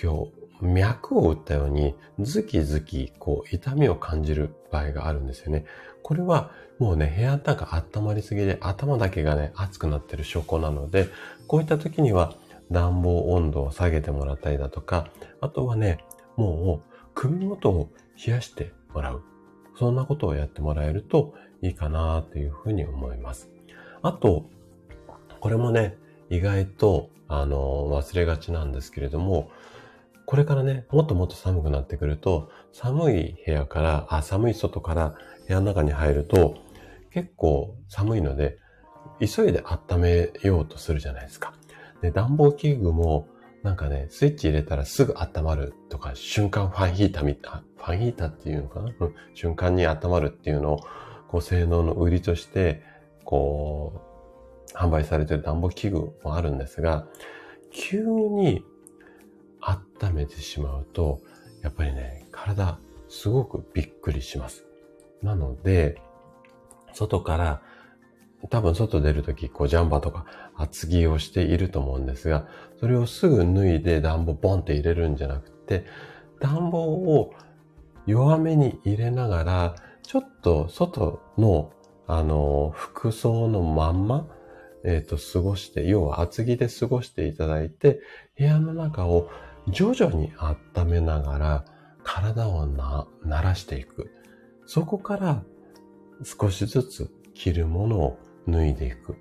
[0.00, 0.32] 今日、
[0.62, 5.64] 脈を打ったように、ズキズキ、こう、痛みを感じる場合があるんですよね。
[6.02, 11.08] これは、もうね、部屋の中温まりすぎで、頭だけがね、熱くなってる証拠なので、
[11.46, 12.34] こういった時には、
[12.72, 15.08] 暖房温度を下げてもらったりだとか、
[15.40, 15.98] あとはね、
[16.36, 17.90] もう、首元を
[18.26, 19.22] 冷やしてもらう。
[19.78, 23.50] そんなことをやってもらえるといいかなというふうに思います。
[24.02, 24.46] あと、
[25.40, 25.96] これもね、
[26.30, 29.50] 意外と、あの、忘れがちなんですけれども、
[30.26, 35.14] これからね、もっともっと寒くなってくると、寒い部屋から、あ、寒い外から
[35.46, 36.56] 部屋の中に入ると、
[37.10, 38.58] 結構寒いので、
[39.20, 41.54] 急いで温めようとするじゃないですか。
[42.02, 43.28] で、暖房器具も、
[43.62, 48.92] なんかね、スイッチ入れたらすぐ温まるとか、瞬間ファンヒーターみたい、ファンヒーターっていうのかな、
[49.34, 50.80] 瞬間に温まるっていうのを、
[51.28, 52.82] こう、性能の売りとして、
[53.24, 54.02] こ
[54.74, 57.06] う、販売されてる暖房器具もあるんですが、
[57.70, 58.64] 急に
[59.60, 61.20] 温めてしまうと、
[61.62, 62.78] やっぱりね、体、
[63.08, 64.64] すごくびっくりします。
[65.22, 66.02] なので、
[66.92, 67.62] 外から
[68.50, 72.46] 多分外出るとき、こうジャンバーとか厚着をしていると思うんですが、
[72.80, 75.84] それをすぐ脱いで暖房ボンって入れるんじゃなくて、
[76.40, 77.32] 暖房を
[78.06, 81.72] 弱めに入れながら、ちょっと外の、
[82.06, 84.26] あの、服装のまんま、
[84.84, 88.00] えっ、ー、と、過ごして、要は厚着で過ごしていただいて、
[88.36, 89.30] 部屋の中を
[89.68, 91.64] 徐々に温めながら、
[92.02, 94.10] 体をな、慣らしていく。
[94.66, 95.44] そこから
[96.24, 99.16] 少しずつ着るものを脱いでいく。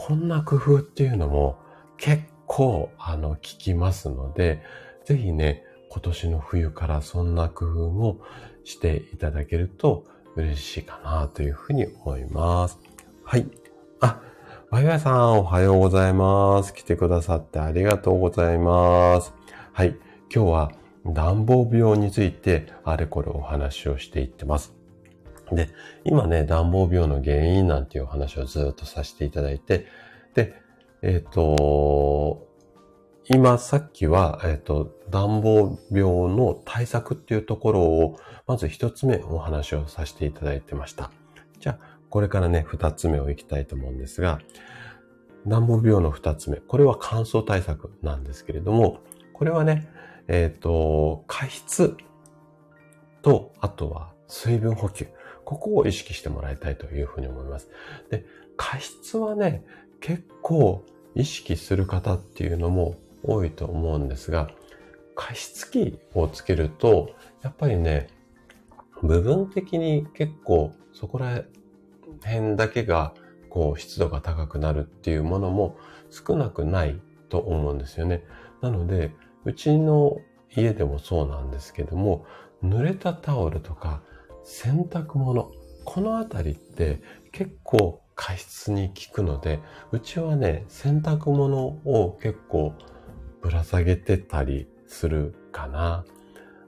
[0.00, 1.58] こんな工夫っていうのも
[1.96, 4.62] 結構あの効きますので、
[5.04, 8.20] ぜひね、今年の冬からそんな工夫も
[8.62, 10.04] していただけると
[10.36, 12.78] 嬉しいかなというふうに思います。
[13.24, 13.48] はい。
[13.98, 14.20] あ、
[14.70, 16.72] ワイワイさんおはようございます。
[16.74, 19.34] 来てくださってありがとうございます。
[19.72, 19.96] はい。
[20.32, 20.72] 今日は
[21.06, 24.77] 暖房病についてあれこれお話をしていってます。
[25.52, 25.68] で、
[26.04, 29.86] 今ね、暖房病の原因なんていうお話をずっとさせていただいて、
[30.34, 30.54] で、
[31.02, 32.46] えっ、ー、と、
[33.30, 41.10] 今さっきは、えっ、ー、と、暖房病の対策っていうところを、まず一つ目お話をさせていただいてました。
[41.60, 44.40] じゃあ、これからね、二つ目をいきたいと思うんですが、
[45.46, 46.56] 暖房病の二つ目。
[46.56, 49.00] これは乾燥対策なんですけれども、
[49.34, 49.88] これはね、
[50.26, 51.96] えっ、ー、と、加湿
[53.22, 55.08] と、あとは水分補給。
[55.48, 57.70] ここを意識してもらいたいというふうに思います。
[58.10, 58.26] で、
[58.58, 59.64] 加湿はね、
[59.98, 60.84] 結構
[61.14, 64.50] 意識する方っていうのも多いと思うんですが、
[65.14, 68.08] 加湿器をつけると、やっぱりね、
[69.02, 71.42] 部分的に結構そこら
[72.26, 73.14] 辺だけが
[73.48, 75.78] こう湿度が高くなるっていうものも
[76.10, 78.22] 少なくないと思うんですよね。
[78.60, 79.12] なので、
[79.46, 80.18] うちの
[80.54, 82.26] 家でもそうなんですけども、
[82.62, 84.02] 濡れたタオルとか
[84.48, 85.52] 洗濯物。
[85.84, 87.00] このあたりって
[87.32, 89.60] 結構加湿に効くので、
[89.92, 92.72] うちはね、洗濯物を結構
[93.42, 96.04] ぶら下げてたりするかな。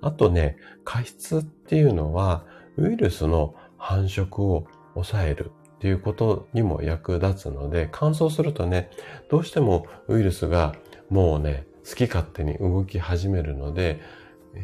[0.03, 2.45] あとね、加湿っていうのは
[2.77, 8.91] ウイルスの繁殖を抑えるっていうことにも役立つので、乾燥するとね、
[9.31, 10.75] どうしてもウイルスが
[11.09, 14.01] もうね、好き勝手に動き始めるので、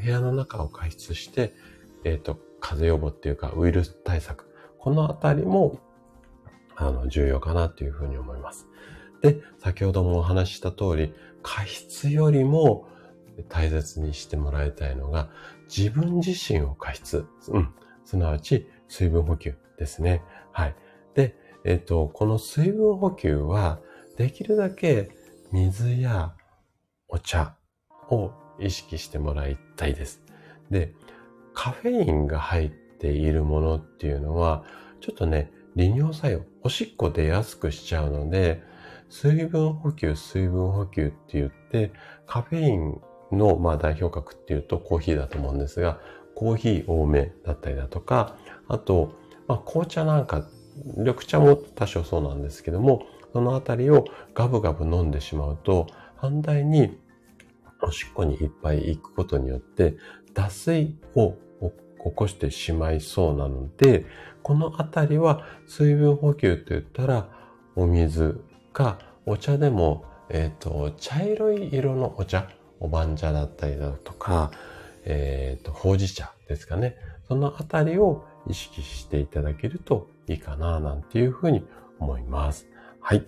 [0.04, 1.54] 部屋の中を加湿して、
[2.04, 4.50] え、ー、と、風邪予防っていうかウイルス対策。
[4.78, 5.78] このあたりも、
[6.74, 8.66] あの、重要かなというふうに思います。
[9.22, 11.14] で、先ほどもお話しした通り、
[11.44, 12.88] 加湿よりも
[13.48, 15.28] 大切にしてもらいたいのが、
[15.68, 17.24] 自分自身を加湿。
[17.48, 17.72] うん。
[18.04, 20.22] すなわち、水分補給ですね。
[20.50, 20.74] はい。
[21.14, 23.78] で、えっ、と、この水分補給は、
[24.16, 25.10] できるだけ
[25.52, 26.34] 水や
[27.06, 27.54] お茶
[28.10, 30.22] を意識してもらいたいです。
[30.70, 30.94] で、
[31.56, 34.62] カフェインが入っているものっていうのは、
[35.00, 38.62] ちょっとね、利尿作用、おしっこ出やすくしちゃうので、
[39.08, 41.92] 水分補給、水分補給って言って、
[42.26, 43.00] カフェイン
[43.32, 45.98] の、まあ、代表格っていうとコーヒーだと思うんですが、
[46.34, 48.36] コーヒー多めだったりだとか、
[48.68, 49.14] あと、
[49.48, 50.46] まあ、紅茶なんか、
[50.98, 54.04] 緑茶も多少そうなんですけども、そのあたりを
[54.34, 55.86] ガブガブ飲んでしまうと、
[56.16, 56.98] 反対に
[57.82, 59.96] おしっこにいっぱい行くことによって、
[60.34, 61.34] 脱水を
[62.08, 64.06] 起こしてしまいそうなので、
[64.42, 67.28] このあたりは水分補給と言ったら、
[67.74, 68.40] お水
[68.72, 72.48] かお茶でもえっ、と、茶色い色のお茶、
[72.80, 74.50] お番茶だったりだとか、
[75.04, 76.96] えっ、と、ほうじ茶ですかね。
[77.28, 81.64] そのあたりを意識していただけるといいかな、なんていうふうに
[82.00, 82.66] 思います。
[83.00, 83.24] はい。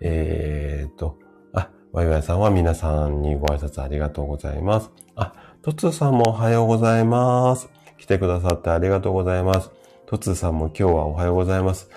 [0.00, 1.18] えっ、と、
[1.52, 4.90] あ、ワイワイさんは皆さんにご挨拶ありがとうございます。
[5.14, 7.81] あ、トツーさんもおはようございます。
[8.02, 9.70] 来てくださってありがとうございます。
[10.06, 11.88] トツさんも今日はおはようございます。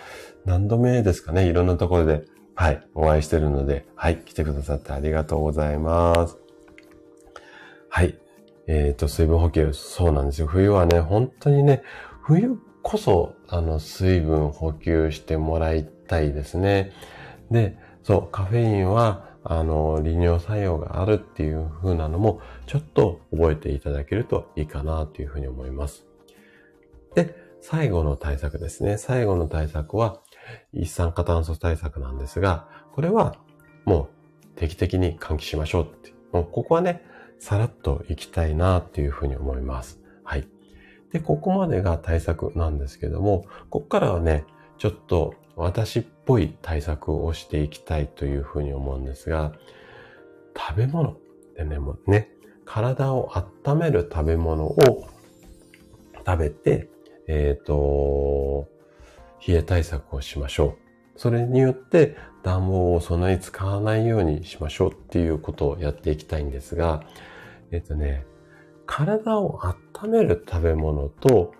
[0.45, 1.47] 何度目ですかね？
[1.47, 6.37] いろんなところで、はい、お会いしてるので、はい、来てくださってありがとうございます。
[7.89, 8.19] はい。
[8.67, 10.45] えっ、ー、と、水分補給、そうなんですよ。
[10.45, 11.81] 冬はね、本当にね、
[12.21, 16.91] 冬こそ、あの、水分補給してもらいたいですね。
[17.49, 26.05] で、そう、カフェインは、あの、利尿作用があるっていう風なのも、ちょっと覚えていただけるといいかなというふうに思います。
[27.13, 28.97] で、最後の対策ですね。
[28.97, 30.21] 最後の対策は、
[30.73, 33.37] 一酸化炭素対策なんですが、これは
[33.85, 34.09] も
[34.53, 36.13] う定期的に換気しましょうって。
[36.31, 37.01] もうここはね、
[37.39, 40.01] さらっといきたいなっていうふうに思います。
[40.23, 40.47] はい。
[41.11, 44.45] で、ここまでが対策なんですけども、ここからはね、
[44.77, 49.53] ちょっと私っぽい対策をしていきたいというふうに思うんですが、
[50.57, 51.17] 食べ物
[51.55, 52.34] でね、もうね、
[52.65, 53.31] 体を
[53.65, 55.07] 温める食べ物を
[56.25, 56.89] 食べて、
[57.27, 58.67] えっ、ー、と、
[59.47, 60.75] 冷え対策をしましょ
[61.15, 61.19] う。
[61.19, 67.03] それによって暖房をそんなに使わないようにしましょうっていうことをやっていきたいんですが、
[67.71, 68.25] えっ、ー、とね、
[68.85, 69.61] 体を
[70.01, 71.53] 温める食べ物と、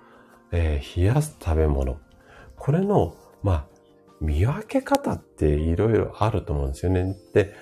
[0.52, 2.00] えー、冷やす食べ物。
[2.56, 3.66] これの、まあ、
[4.22, 7.16] 見分け方っていろいろあると思うんですよね。
[7.34, 7.54] で、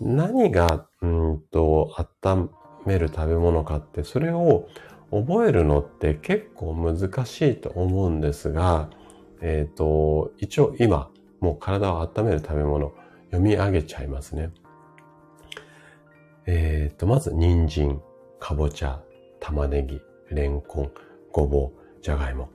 [0.00, 2.50] 何が、うんと、温
[2.86, 4.68] める食べ物かって、それを
[5.10, 8.88] 覚えるのって結構難しいと思うんですが、
[9.40, 11.10] えっ、ー、と、一応今、
[11.40, 12.92] もう体を温める食べ物、
[13.26, 14.50] 読み上げちゃいますね。
[16.46, 18.00] えっ、ー、と、まず、人参、
[18.38, 19.02] かぼちゃ、
[19.40, 20.90] 玉ねぎ、レンコン、
[21.32, 22.50] ごぼう、じゃがいも。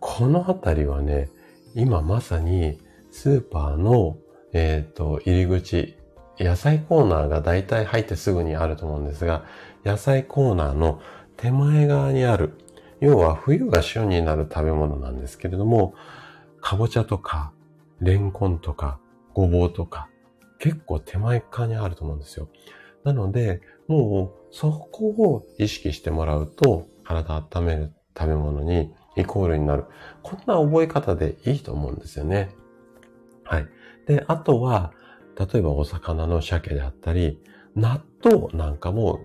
[0.00, 1.30] このあたりはね、
[1.74, 2.78] 今まさに
[3.10, 4.18] スーパーの、
[4.52, 5.96] えっ、ー、と、入り口、
[6.38, 9.44] 野菜コーナーが大体入ってすぐにあると思うんですが、
[9.84, 11.00] 野菜コーナーの
[11.36, 12.54] 手前側にある、
[13.00, 15.94] 要は冬が旬になる食べ物なんですけれども、
[16.60, 17.52] かぼちゃとか、
[18.00, 18.98] レンコンとか、
[19.34, 20.08] ごぼうとか、
[20.58, 22.48] 結構手前側にあると思うんですよ。
[23.04, 29.84] なので、もうそこを意識してもらうと、体温める食べ物にイコールになる。
[30.22, 32.50] こんな覚え方でいいと思うんですよね。
[33.44, 33.66] はい。
[34.06, 34.92] で、あとは、
[35.38, 37.40] 例えばお魚の鮭であったり、
[37.74, 39.20] 納豆なんかも、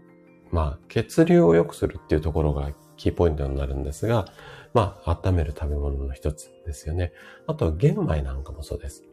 [0.52, 4.26] まあ、血流を良くするっていうところがキーポイントになるんですが、
[4.74, 7.14] まあ、温める食べ物の一つですよね。
[7.48, 9.04] あとは玄米なんかもそうです。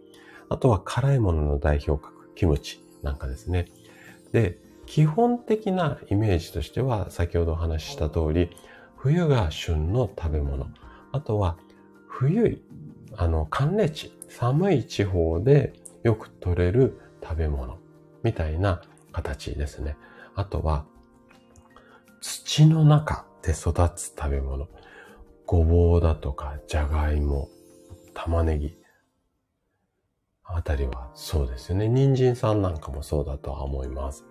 [0.49, 3.67] あとは辛いものの代表格、キムチなんかですね。
[4.33, 8.51] で、基本的なイメージとしては、先ほどお話しした通り、
[8.97, 10.69] 冬が旬の食べ物。
[11.13, 11.57] あとは、
[12.09, 12.63] 冬、
[13.17, 15.75] あの、寒冷地、寒い地方で
[16.07, 17.79] よく取れる食べ物
[18.23, 18.81] みたいな
[19.11, 19.97] 形ですね。
[20.37, 20.87] あとは、
[22.21, 24.69] 土の中で育つ食べ物。
[25.47, 27.49] ごぼうだとか、じゃがいも、
[28.15, 28.79] 玉ねぎ。
[30.45, 31.89] あたりはそうですよね。
[31.89, 34.25] 人参さんなんかもそうだとは思います。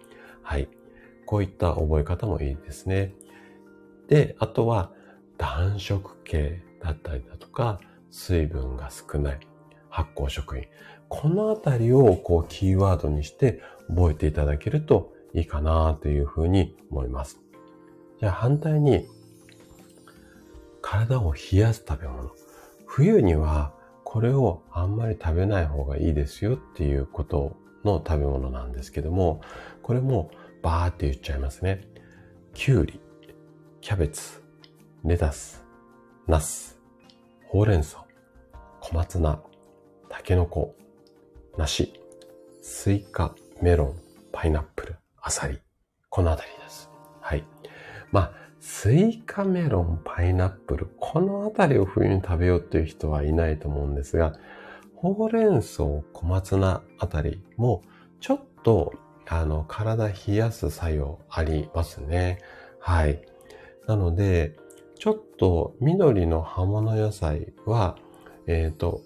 [0.44, 0.70] はい。
[1.26, 3.14] こういった覚え方もいいですね。
[4.08, 4.94] で、あとは
[5.38, 9.40] 暖色系だったりだとか、水分が少ない
[9.96, 10.68] 発酵食品。
[11.08, 17.40] このあたりをこうキーワードにして覚えていただけるといいかなというふうに思います。
[18.20, 19.08] じゃあ反対に
[20.82, 22.32] 体を冷やす食べ物。
[22.86, 23.74] 冬には
[24.04, 29.40] これをあんまり食べない方がいいですよっていうことの食べ物なんですけども、
[29.82, 30.30] これも
[30.62, 31.88] バーって言っちゃいますね。
[32.54, 33.00] きゅうり、
[33.80, 34.44] キャベツ、
[35.06, 35.64] レタス、
[36.28, 36.78] ナス、
[37.48, 38.06] ほうれん草、
[38.82, 39.40] 小松菜、
[40.18, 40.74] タケノコ、
[41.58, 41.94] 梨、
[42.62, 43.96] スイカ、メロン、
[44.32, 45.60] パイナップル、アサリ。
[46.10, 46.90] このあたりです。
[47.20, 47.44] はい。
[48.14, 54.32] まあ、スイカ、メロン、パイナップル、このあたりを冬に食べようっていう人はいないと思うんですが、
[54.96, 57.82] ほうれん草、小松菜あたりも、
[58.22, 58.94] ちょっと、
[59.28, 62.40] あの、体冷やす作用ありますね。
[62.80, 63.22] はい。
[63.86, 64.56] なので、
[64.98, 67.98] ちょっと緑の葉物野菜は、
[68.48, 69.02] えっ、ー、と、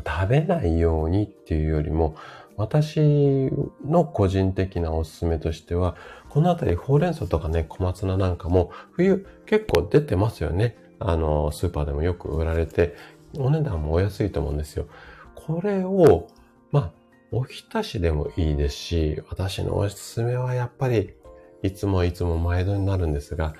[0.00, 2.16] 食べないようにっていうよりも、
[2.56, 3.50] 私
[3.84, 5.96] の個人的なおすすめとしては、
[6.28, 10.76] このあたりほうれん草とかね、小松菜なんかも冬結構出てますよね。
[10.98, 12.94] あの、スーパーでもよく売られて、
[13.38, 14.86] お値段もお安いと思うんですよ。
[15.34, 16.28] これを、
[16.70, 16.90] まあ、
[17.32, 21.14] おひたしでもいいですし、私のおすすめはやっぱり、
[21.62, 23.54] いつもいつも毎度になるんですが、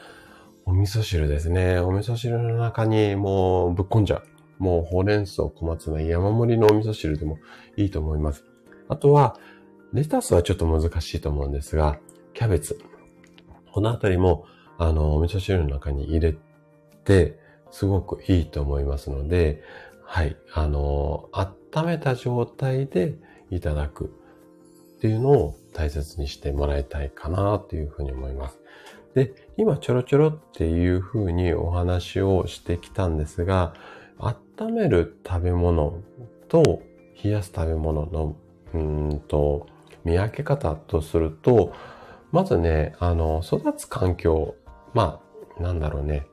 [0.64, 1.78] お味噌汁ですね。
[1.78, 4.31] お味噌汁の中にもうぶっこんじゃう。
[4.62, 7.38] もうほうれん草、小松菜、山盛りのお味噌汁でも
[7.76, 8.44] いいと思います。
[8.88, 9.36] あとは、
[9.92, 11.98] レタスはちょっと難しいと思うんですが、
[12.32, 12.78] キャベツ。
[13.72, 14.46] このあたりも、
[14.78, 16.36] あの、お味噌汁の中に入れ
[17.04, 17.40] て、
[17.72, 19.64] すごくいいと思いますので、
[20.04, 23.16] はい、あの、温めた状態で
[23.50, 28.60] いただくっていうのを大切にしてもらいたいかなというふうに思います。
[29.16, 33.74] で、今ちょろちょろっていうふうにお話をしてきたんですが、
[34.58, 35.98] 温める食べ物
[36.48, 36.82] と
[37.22, 38.36] 冷やす食べ物の、
[38.74, 39.66] うんと、
[40.04, 41.72] 見分け方とすると、
[42.32, 44.56] まずね、あの、育つ環境、
[44.94, 45.20] ま
[45.58, 46.26] あ、なんだろうね。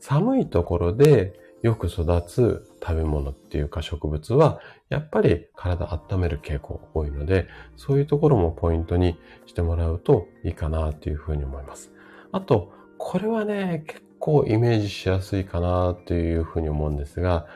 [0.00, 7.46] 寒いところでよく育つ食べ物っていうか植物は、やっぱり体温める傾向多いので、
[7.76, 11.92] そういうところもポイントにしてもらうといいかなというふうに思います。
[12.32, 17.46] あと、これはね、結構イメージしやすいかなというふうに思うんですが、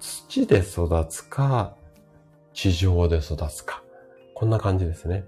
[0.00, 1.76] 土で育つか、
[2.52, 3.82] 地上で育つか。
[4.34, 5.24] こんな感じですね。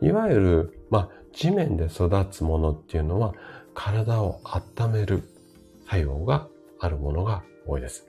[0.00, 3.34] いわゆる、まあ、地面で育つものっていうのは、
[3.74, 5.24] 体を温める
[5.86, 8.06] 作用があるものが多いです。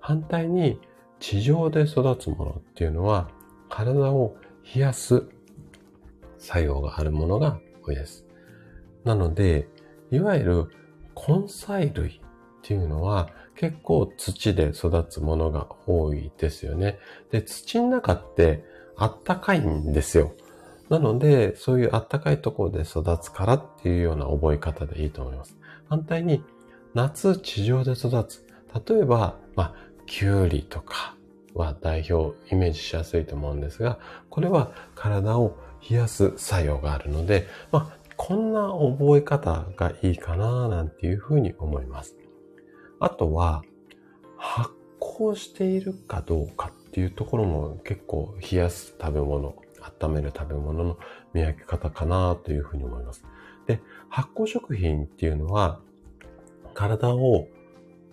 [0.00, 0.80] 反対に、
[1.20, 3.30] 地上で育つものっていうのは、
[3.68, 4.36] 体を
[4.74, 5.24] 冷やす
[6.38, 8.26] 作用があるものが多いです。
[9.04, 9.68] なので、
[10.10, 10.66] いわゆる
[11.14, 12.20] 根菜類っ
[12.62, 16.98] ていうのは結構土で育つものが多いですよね。
[17.30, 18.64] で、土の中って
[18.96, 20.32] あったかいんですよ。
[20.88, 25.56] なので、そういうあったかいところで育つからっていうような覚え方でいいと思います。
[25.88, 26.42] 反対に、
[26.94, 28.46] 夏地上で育つ。
[28.86, 29.74] 例えば、まあ、
[30.06, 31.16] きゅうりとか
[31.54, 33.98] は代表、イメージしやすいと思うんですが、
[34.28, 35.56] これは体を
[35.88, 42.16] 冷やす作用があるので、まあ、こんな覚え方がいいかななんていうふうに思います。
[43.00, 43.62] あとは、
[44.36, 49.56] 発酵しているかどうかっていうところも結構冷やす食べ物、
[50.00, 50.98] 温める食べ物の
[51.32, 53.24] 見分け方かなというふうに思います。
[53.66, 55.80] で、発酵食品っていうのは、
[56.74, 57.48] 体を、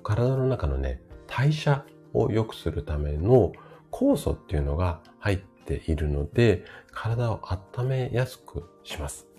[0.04, 3.52] 体の中のね、代謝を良くするための
[3.92, 9.31] 酵素っていうのが入っているので、体を温めやすくします。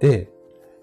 [0.00, 0.30] で、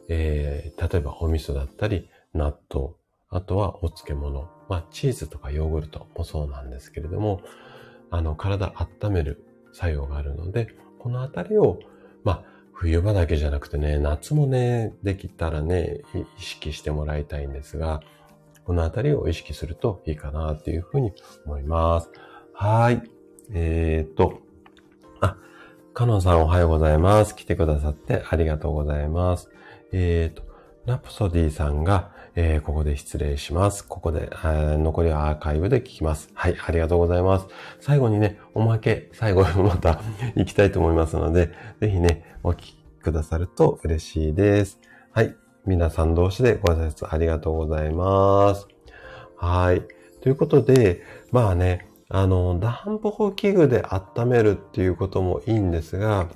[0.10, 2.90] えー、例えばお味噌だったり、納豆、
[3.30, 7.42] あとはお漬物、まあチーズとかヨーグルトもそうなんですけれども、
[8.12, 9.44] あの、体温める
[9.74, 11.80] 作用があるので、このあたりを、
[12.24, 12.44] まあ、
[12.74, 16.02] 冬場だけじゃなくてね、夏もね、できたらね、
[16.38, 18.02] 意識してもらいたいんですが、
[18.66, 21.14] このあたりを意識するといいかなっていうふうに
[21.46, 22.10] 思います。
[22.54, 23.04] はい。
[23.54, 24.40] えー、っと、
[25.22, 25.38] あ、
[25.96, 27.34] カノンさんおはようございます。
[27.38, 29.50] 来てくださってありがとうございます。
[29.94, 30.44] えー、っと、
[30.86, 33.88] ラプソディさんが、えー、ここで失礼します。
[33.88, 36.30] ここで、残りはアーカイブで聞きます。
[36.34, 37.48] はい、ありがとうございます。
[37.80, 40.02] 最後にね、おまけ、最後また
[40.36, 44.82] 行きたいと思いますので、ぜひね、お聞きくださると嬉しいです。
[45.14, 45.34] はい、
[45.66, 48.68] 皆さん同士でご挨拶ありがとうございます。
[49.38, 49.82] はい。
[50.20, 51.88] ということで、まあね、
[52.18, 56.30] あの、暖房器具で温めるっていうこともいいんですが、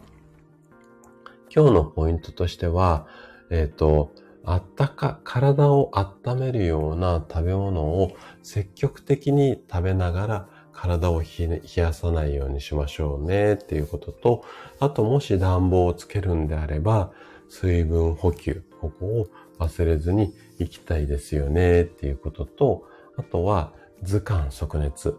[1.56, 3.08] 今日のポイントとしては、
[3.50, 4.12] えっ、ー、と、
[4.44, 8.12] あったか、体を温めるような食べ物を
[8.44, 14.44] 積極的に食べながら体を冷やさないようにしましょうねっていうことと、
[14.82, 17.14] あともし暖房をつけるんであれば、
[17.48, 19.28] 水分補給、ここを
[19.60, 22.84] 忘れずに行きたいですよねっていうことと、
[23.16, 23.72] あとは
[24.04, 25.18] 図鑑即熱。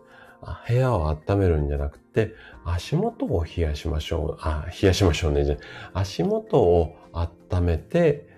[0.68, 2.34] 部屋を温めるんじゃなくて、
[2.64, 4.40] 足元を冷やしましょう。
[4.40, 5.44] あ、冷やしましょうね。
[5.44, 5.56] じゃ
[5.92, 8.28] 足元を温めて、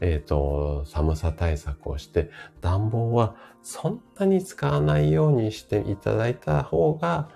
[0.00, 7.30] えっ、ー、と、寒さ対策をして、暖房はそんなに使わないようにしていただいた方が、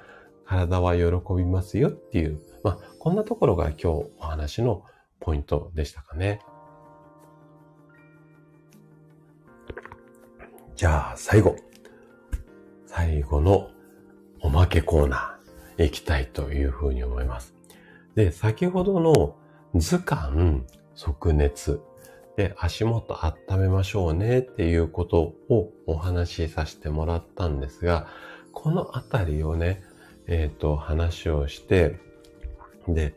[0.45, 1.05] 体は喜
[1.37, 4.85] びますよっていう、まあ、こんなところが今日お話の
[5.21, 6.41] ポイントでしたかね。
[10.75, 11.57] じゃあ、最後。
[12.87, 13.71] 最後の
[14.47, 17.53] おまけコーナー行きたいというふうに思います。
[18.15, 19.35] で、先ほどの
[19.75, 20.63] 図鑑、
[20.95, 21.81] 即熱、
[22.37, 28.07] で、足元温めましょうねっていうことをお話しさせてもらったんですが、
[28.53, 29.83] このあたりをね、
[30.29, 31.99] えっ、ー、と、話をして、
[32.87, 33.17] で、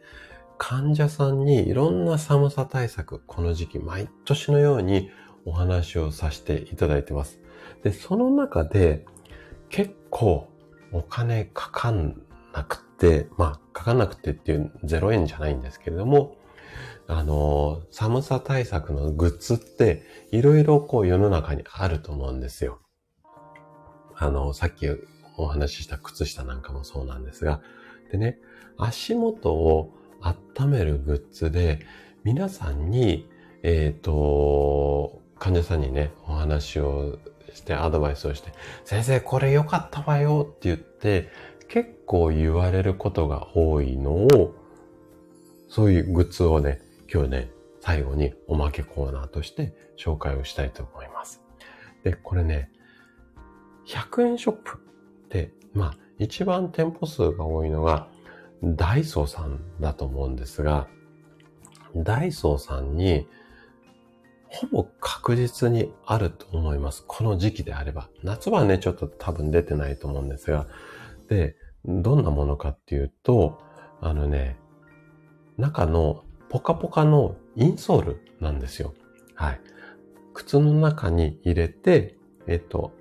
[0.57, 5.11] 患者さんにいろんな寒さ対策、この時期毎年のように
[5.45, 7.39] お話をさせていただいてます。
[7.83, 9.05] で、その中で
[9.69, 10.49] 結構
[10.91, 12.21] お金かかん
[12.53, 16.37] なくて、まあ、書かんなくてっていう0円じゃないんですけれども、
[17.07, 22.79] あの、寒さ対策のグッズっていろいろこう世の中にあると思うんですよ。
[24.15, 24.87] あの、さっき
[25.37, 27.61] お話しした靴下なんかもそうなんですが、
[28.11, 28.37] でね、
[28.77, 31.79] 足元を温めるグッズで、
[32.23, 33.29] 皆さんに、
[33.63, 37.17] えっ、ー、と、患者さんにね、お話を
[37.55, 38.51] してアドバイスをして、
[38.85, 41.29] 先生これ良かったわよって言って、
[41.67, 44.55] 結構言われることが多いのを、
[45.67, 46.81] そういうグッズをね、
[47.11, 51.41] 今日ね、最後におまけコーナーとして紹介をしたいと思います。
[52.03, 52.71] で、これね、
[53.87, 54.79] 100円ショップ
[55.25, 58.09] って、まあ、一番店舗数が多いのが、
[58.63, 60.87] ダイソーさんだと思うんですが、
[61.95, 63.27] ダイソーさんに、
[64.49, 67.03] ほぼ確実にあると思います。
[67.07, 68.09] この時期であれば。
[68.23, 70.67] 夏はね、ちょっと多分出てないと思うんですが。
[71.29, 73.59] で、どんなものかっていうと、
[74.01, 74.57] あのね、
[75.57, 78.93] 中のポカポカのインソールなんですよ。
[79.35, 79.61] はい。
[80.33, 82.91] 靴の中に入れて、えっと、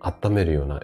[0.00, 0.82] 温めるような、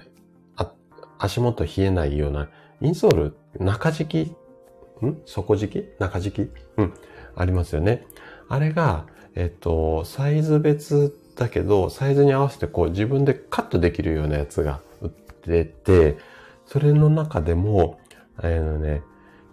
[1.19, 2.49] 足元冷えないような、
[2.81, 5.21] インソール、中敷き、ん？
[5.27, 5.89] 底敷き？
[5.99, 6.51] 中敷き？
[6.79, 6.95] うん。
[7.37, 8.07] ありますよね。
[8.49, 16.19] あれが、えっと、サイズ別だけど、サイズに合わせてこう自分でカットできるようなやつが売ってて、
[16.67, 17.99] それの中でも、
[18.37, 19.03] あのね、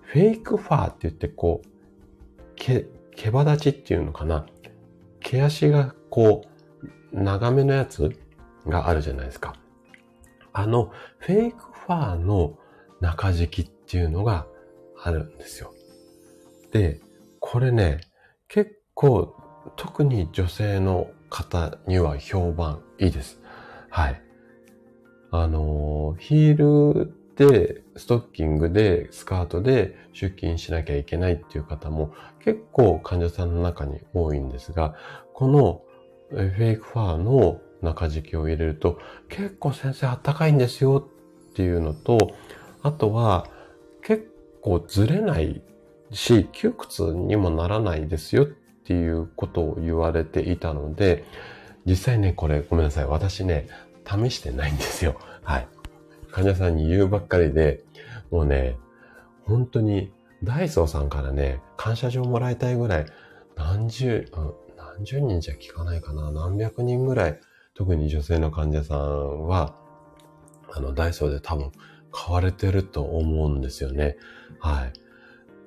[0.02, 1.68] フェイクファーって言ってこう、
[2.56, 4.46] 毛、毛羽立ちっていうのかな。
[5.20, 8.18] 毛足がこう、長めのやつ
[8.66, 9.56] があるじゃないですか。
[10.54, 12.58] あの、フェイクファーの
[13.00, 14.48] 中敷きっていうのが
[15.02, 15.74] あるんですよ。
[16.72, 17.00] で、
[17.40, 18.02] これね、
[18.48, 19.36] 結構
[19.78, 23.40] 特に女性の方には評判いいです。
[23.90, 24.22] はい。
[25.32, 32.14] あの、ヒールで、ストッキングで、スカートで出勤しなきゃいけないっていう方も
[32.44, 34.96] 結構患者さんの中に多いんですが、
[35.34, 35.82] この
[36.30, 39.00] フェイクファーの中敷きを入れると
[39.30, 41.08] 結構先生あったかいんですよ
[41.50, 42.36] っていうのと、
[42.82, 43.48] あとは
[44.02, 45.62] 結構ずれない
[46.12, 48.48] し、窮屈にもならないですよっ
[48.88, 51.26] ていうことを言われていたので、
[51.86, 53.06] 実際ね、これごめんなさい。
[53.06, 53.68] 私ね、
[54.06, 55.20] 試してないんですよ。
[55.44, 55.68] はい。
[56.32, 57.84] 患者さんに言うばっかりで、
[58.32, 58.78] もうね、
[59.44, 60.12] 本当に
[60.42, 63.06] ダイソーさんからね、感謝状もらいたいぐらい、
[63.56, 64.32] 何十、
[64.78, 67.40] 何十人じゃ聞かないかな、何百人ぐらい、
[67.74, 69.76] 特に女性の患者さんは、
[70.72, 71.72] あの、ダイソーで多分
[72.12, 74.18] 買われてると思うんですよね。
[74.60, 74.94] はい。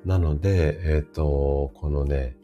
[0.07, 2.37] なので、えっ、ー、と、このね、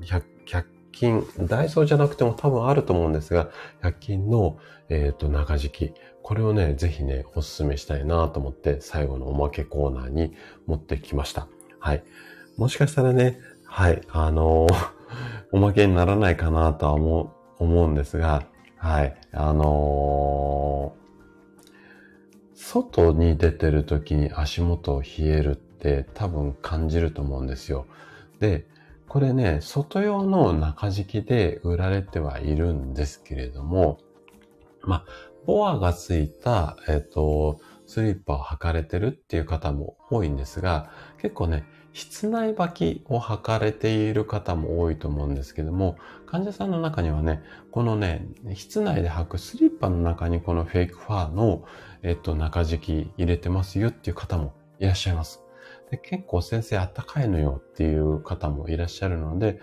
[0.00, 0.64] 100, 100
[0.96, 3.50] 均、ダイソーじゃなくても多分あると思うんですが、
[3.82, 4.58] 100均の、
[4.88, 5.94] えっ、ー、と、中敷き。
[6.22, 10.34] これをね、ぜひね、お勧めしたいなと思って、最後のおまけコーナーに
[10.66, 11.48] 持ってきました。
[11.78, 12.02] はい。
[12.56, 14.74] もしかしたらね、はい、あのー、
[15.52, 18.44] おまけにならないかなとは思う、思うんですが、
[18.76, 27.86] はい、あのー、外に出てる時に足元を冷えるって多分感じると思うんですよ。
[28.40, 28.66] で、
[29.08, 33.98] これね、外用の中敷きで売られてはいるんですけれども、
[34.82, 35.04] まあ、
[35.46, 45.96] ボアがついた、えっ、ー、と、スリッパを履かれてるっていう方も多いんですが、結構ね、室内履きを履かれている方も多いと思うんですけども、
[46.26, 51.64] 患者さんの中にはね、このね、室内で履くスリッパの中にこのフェイクファーの、
[52.02, 55.45] えっと、中敷き入れてますよっていう方もいらっしゃいます。
[55.90, 59.60] で結構先生あったかいのよっていう方もいらっしゃるので、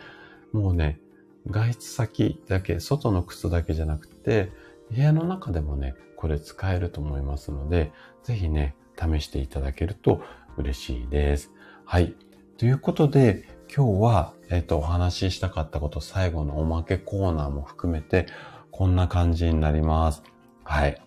[0.51, 0.99] もうね、
[1.47, 4.51] 外出先だけ、外の靴だけじゃなくて、
[4.91, 7.91] 部屋の中でもね、これ使えると思いますので、
[8.24, 10.21] ぜひね、試していただけると
[10.57, 11.51] 嬉しいです。
[11.86, 12.15] はい。
[12.57, 18.28] ということで、今日は、えっ、と、お話ししたかったこと、最後のおまけコーナーも含めて、
[18.71, 20.24] こんな感じになります。
[20.63, 21.01] はい。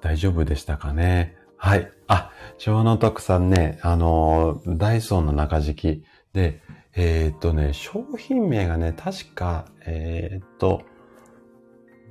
[0.00, 1.36] 大丈夫でしたかね？
[1.56, 1.90] はい。
[2.06, 6.60] あ、昭和徳さんね、あの、ダイソーの中敷きで、
[6.94, 10.82] えー、っとね、商品名がね、確か、えー、っと、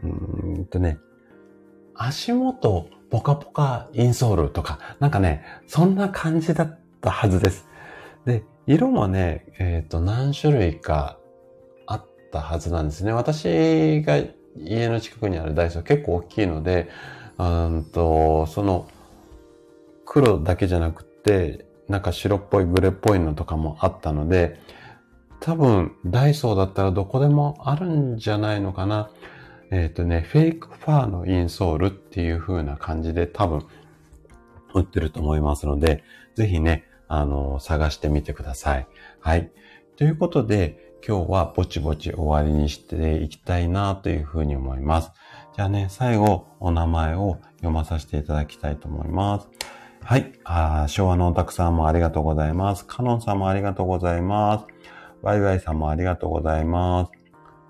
[0.03, 0.97] うんとね、
[1.95, 7.67] 足元ポカポカインソールとか、なんかね、そんな感じだったはずです。
[8.25, 11.17] で、色もね、えっ、と、何種類か
[11.85, 13.13] あったはずなんですね。
[13.13, 14.17] 私が
[14.57, 16.89] 家の近くにあるダイソー結構大きいので、
[17.37, 18.87] うんと、その、
[20.05, 24.59] 黒だけじゃなくて、なんか白っぽいグレーっぽいのとかもあったので、
[25.39, 29.11] 多分ダイソーだったらどこでもあるんじゃないのかな。
[29.71, 33.65] えっ、ー、とね、フェイクファーのインソールっていう風な感じで多分
[34.73, 36.03] 売ってると思いますので、
[36.35, 38.87] ぜひね、あの、探してみてください。
[39.19, 39.51] はい。
[39.97, 45.11] ということで、今日はぼちぼち終わりにしていきたいなというふうに思います。
[45.55, 49.49] じゃあね、最後、お名前を読まさせていただきたいと思います。
[50.05, 50.33] はい。
[50.43, 52.85] あ昭和のおたくさんもありがとうございます。
[52.85, 54.65] カノンさんもありがとうございます。
[55.21, 57.11] ワイワイさんもありがとうございます。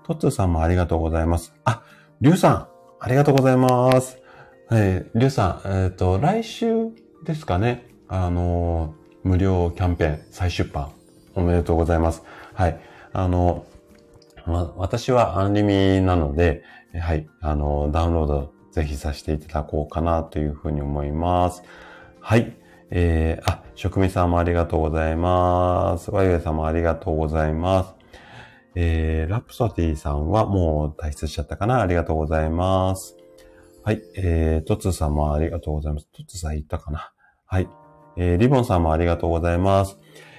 [0.04, 1.54] トッツーさんもありがとうございます。
[1.64, 1.84] あ、
[2.20, 2.68] リュウさん、
[2.98, 4.18] ありがとうございます。
[4.72, 6.88] えー、リュウさん、えっ、ー、と、来週
[7.24, 7.86] ですかね。
[8.08, 10.90] あのー、無料キャンペーン再出版。
[11.36, 12.24] おめでとうございます。
[12.52, 12.80] はい。
[13.12, 13.64] あの、
[14.44, 16.64] ま、私はアンリミなので、
[17.00, 17.28] はい。
[17.40, 21.62] あの、ダウンロードぜひさせていただこうかなというふうに思います。
[22.26, 22.56] はい。
[22.90, 26.10] えー、あ、職味さんもありがとうございます。
[26.10, 27.94] ワイウェイさんもありがとうございます。
[28.74, 31.82] えー、ラプソディさんはもう退出しちゃったかな？
[31.82, 33.18] ありがとうございます。
[33.82, 34.00] はい。
[34.16, 36.08] えー、トツさんもありがとうございます。
[36.16, 37.12] トツさん言ったかな？
[37.44, 37.68] はい。
[38.16, 39.98] えー、リボンさんもありがとうございます。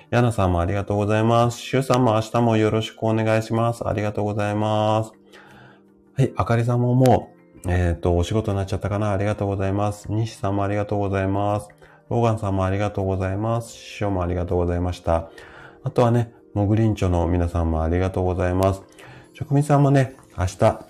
[0.10, 1.60] ヤナさんもありがとうございます。
[1.60, 3.88] シュウさんも明日もよろしくお願いします。
[3.88, 5.12] ありがとうございます。
[6.18, 6.34] はい。
[6.36, 7.35] あかりさんももう、
[7.68, 9.12] えっ、ー、と、お仕事になっちゃったかな？
[9.12, 10.12] ありがとうございます。
[10.12, 11.70] 西さんもありがとうございます。
[12.10, 13.74] ローガンさんもありがとうございます。
[13.74, 15.30] 師匠もありがとうございました。
[15.84, 18.84] あとはね、モグリンチョの皆さんもありがとうございます。
[19.34, 20.86] 職人さんもね、明日、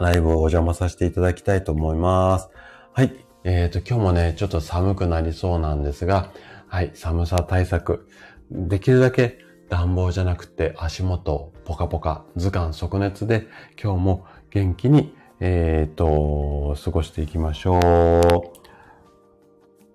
[0.00, 2.48] ライブをお邪魔させていただきたいと思います。
[2.92, 3.14] はい。
[3.44, 6.32] えっ、ー、と、今日もね、ちょっと寒くなりそうなんですが、
[6.66, 8.08] はい、寒さ対策。
[8.50, 9.38] できるだけ
[9.68, 13.46] 暖房じゃなくて足元ポカポカ、図鑑即熱で
[13.80, 17.80] 今日も元気に、えっ、ー、と、過ごしていきましょう。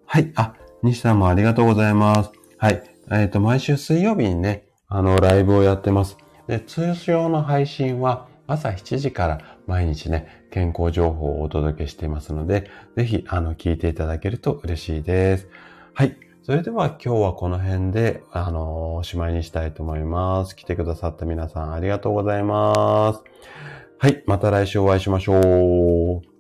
[0.05, 0.31] はい。
[0.35, 2.31] あ、西さんもありがとうございます。
[2.57, 2.83] はい。
[3.11, 6.17] えっ、ー、と、毎週水曜日にね、あの、ライブをやってます。
[6.47, 15.47] で、通常の配信は朝7時から毎日ね、健康情報をお届けしていますので、ぜひ、あの、聞いていただけると嬉しいです。
[15.93, 16.17] はい。
[16.41, 20.55] それでは今日はこの辺で、あの、おしまいにしたいと思います。
[20.55, 23.23] 来てくださった皆さんありがとうございます。
[24.01, 24.23] はい。
[24.25, 26.38] また来週お会いしましょう。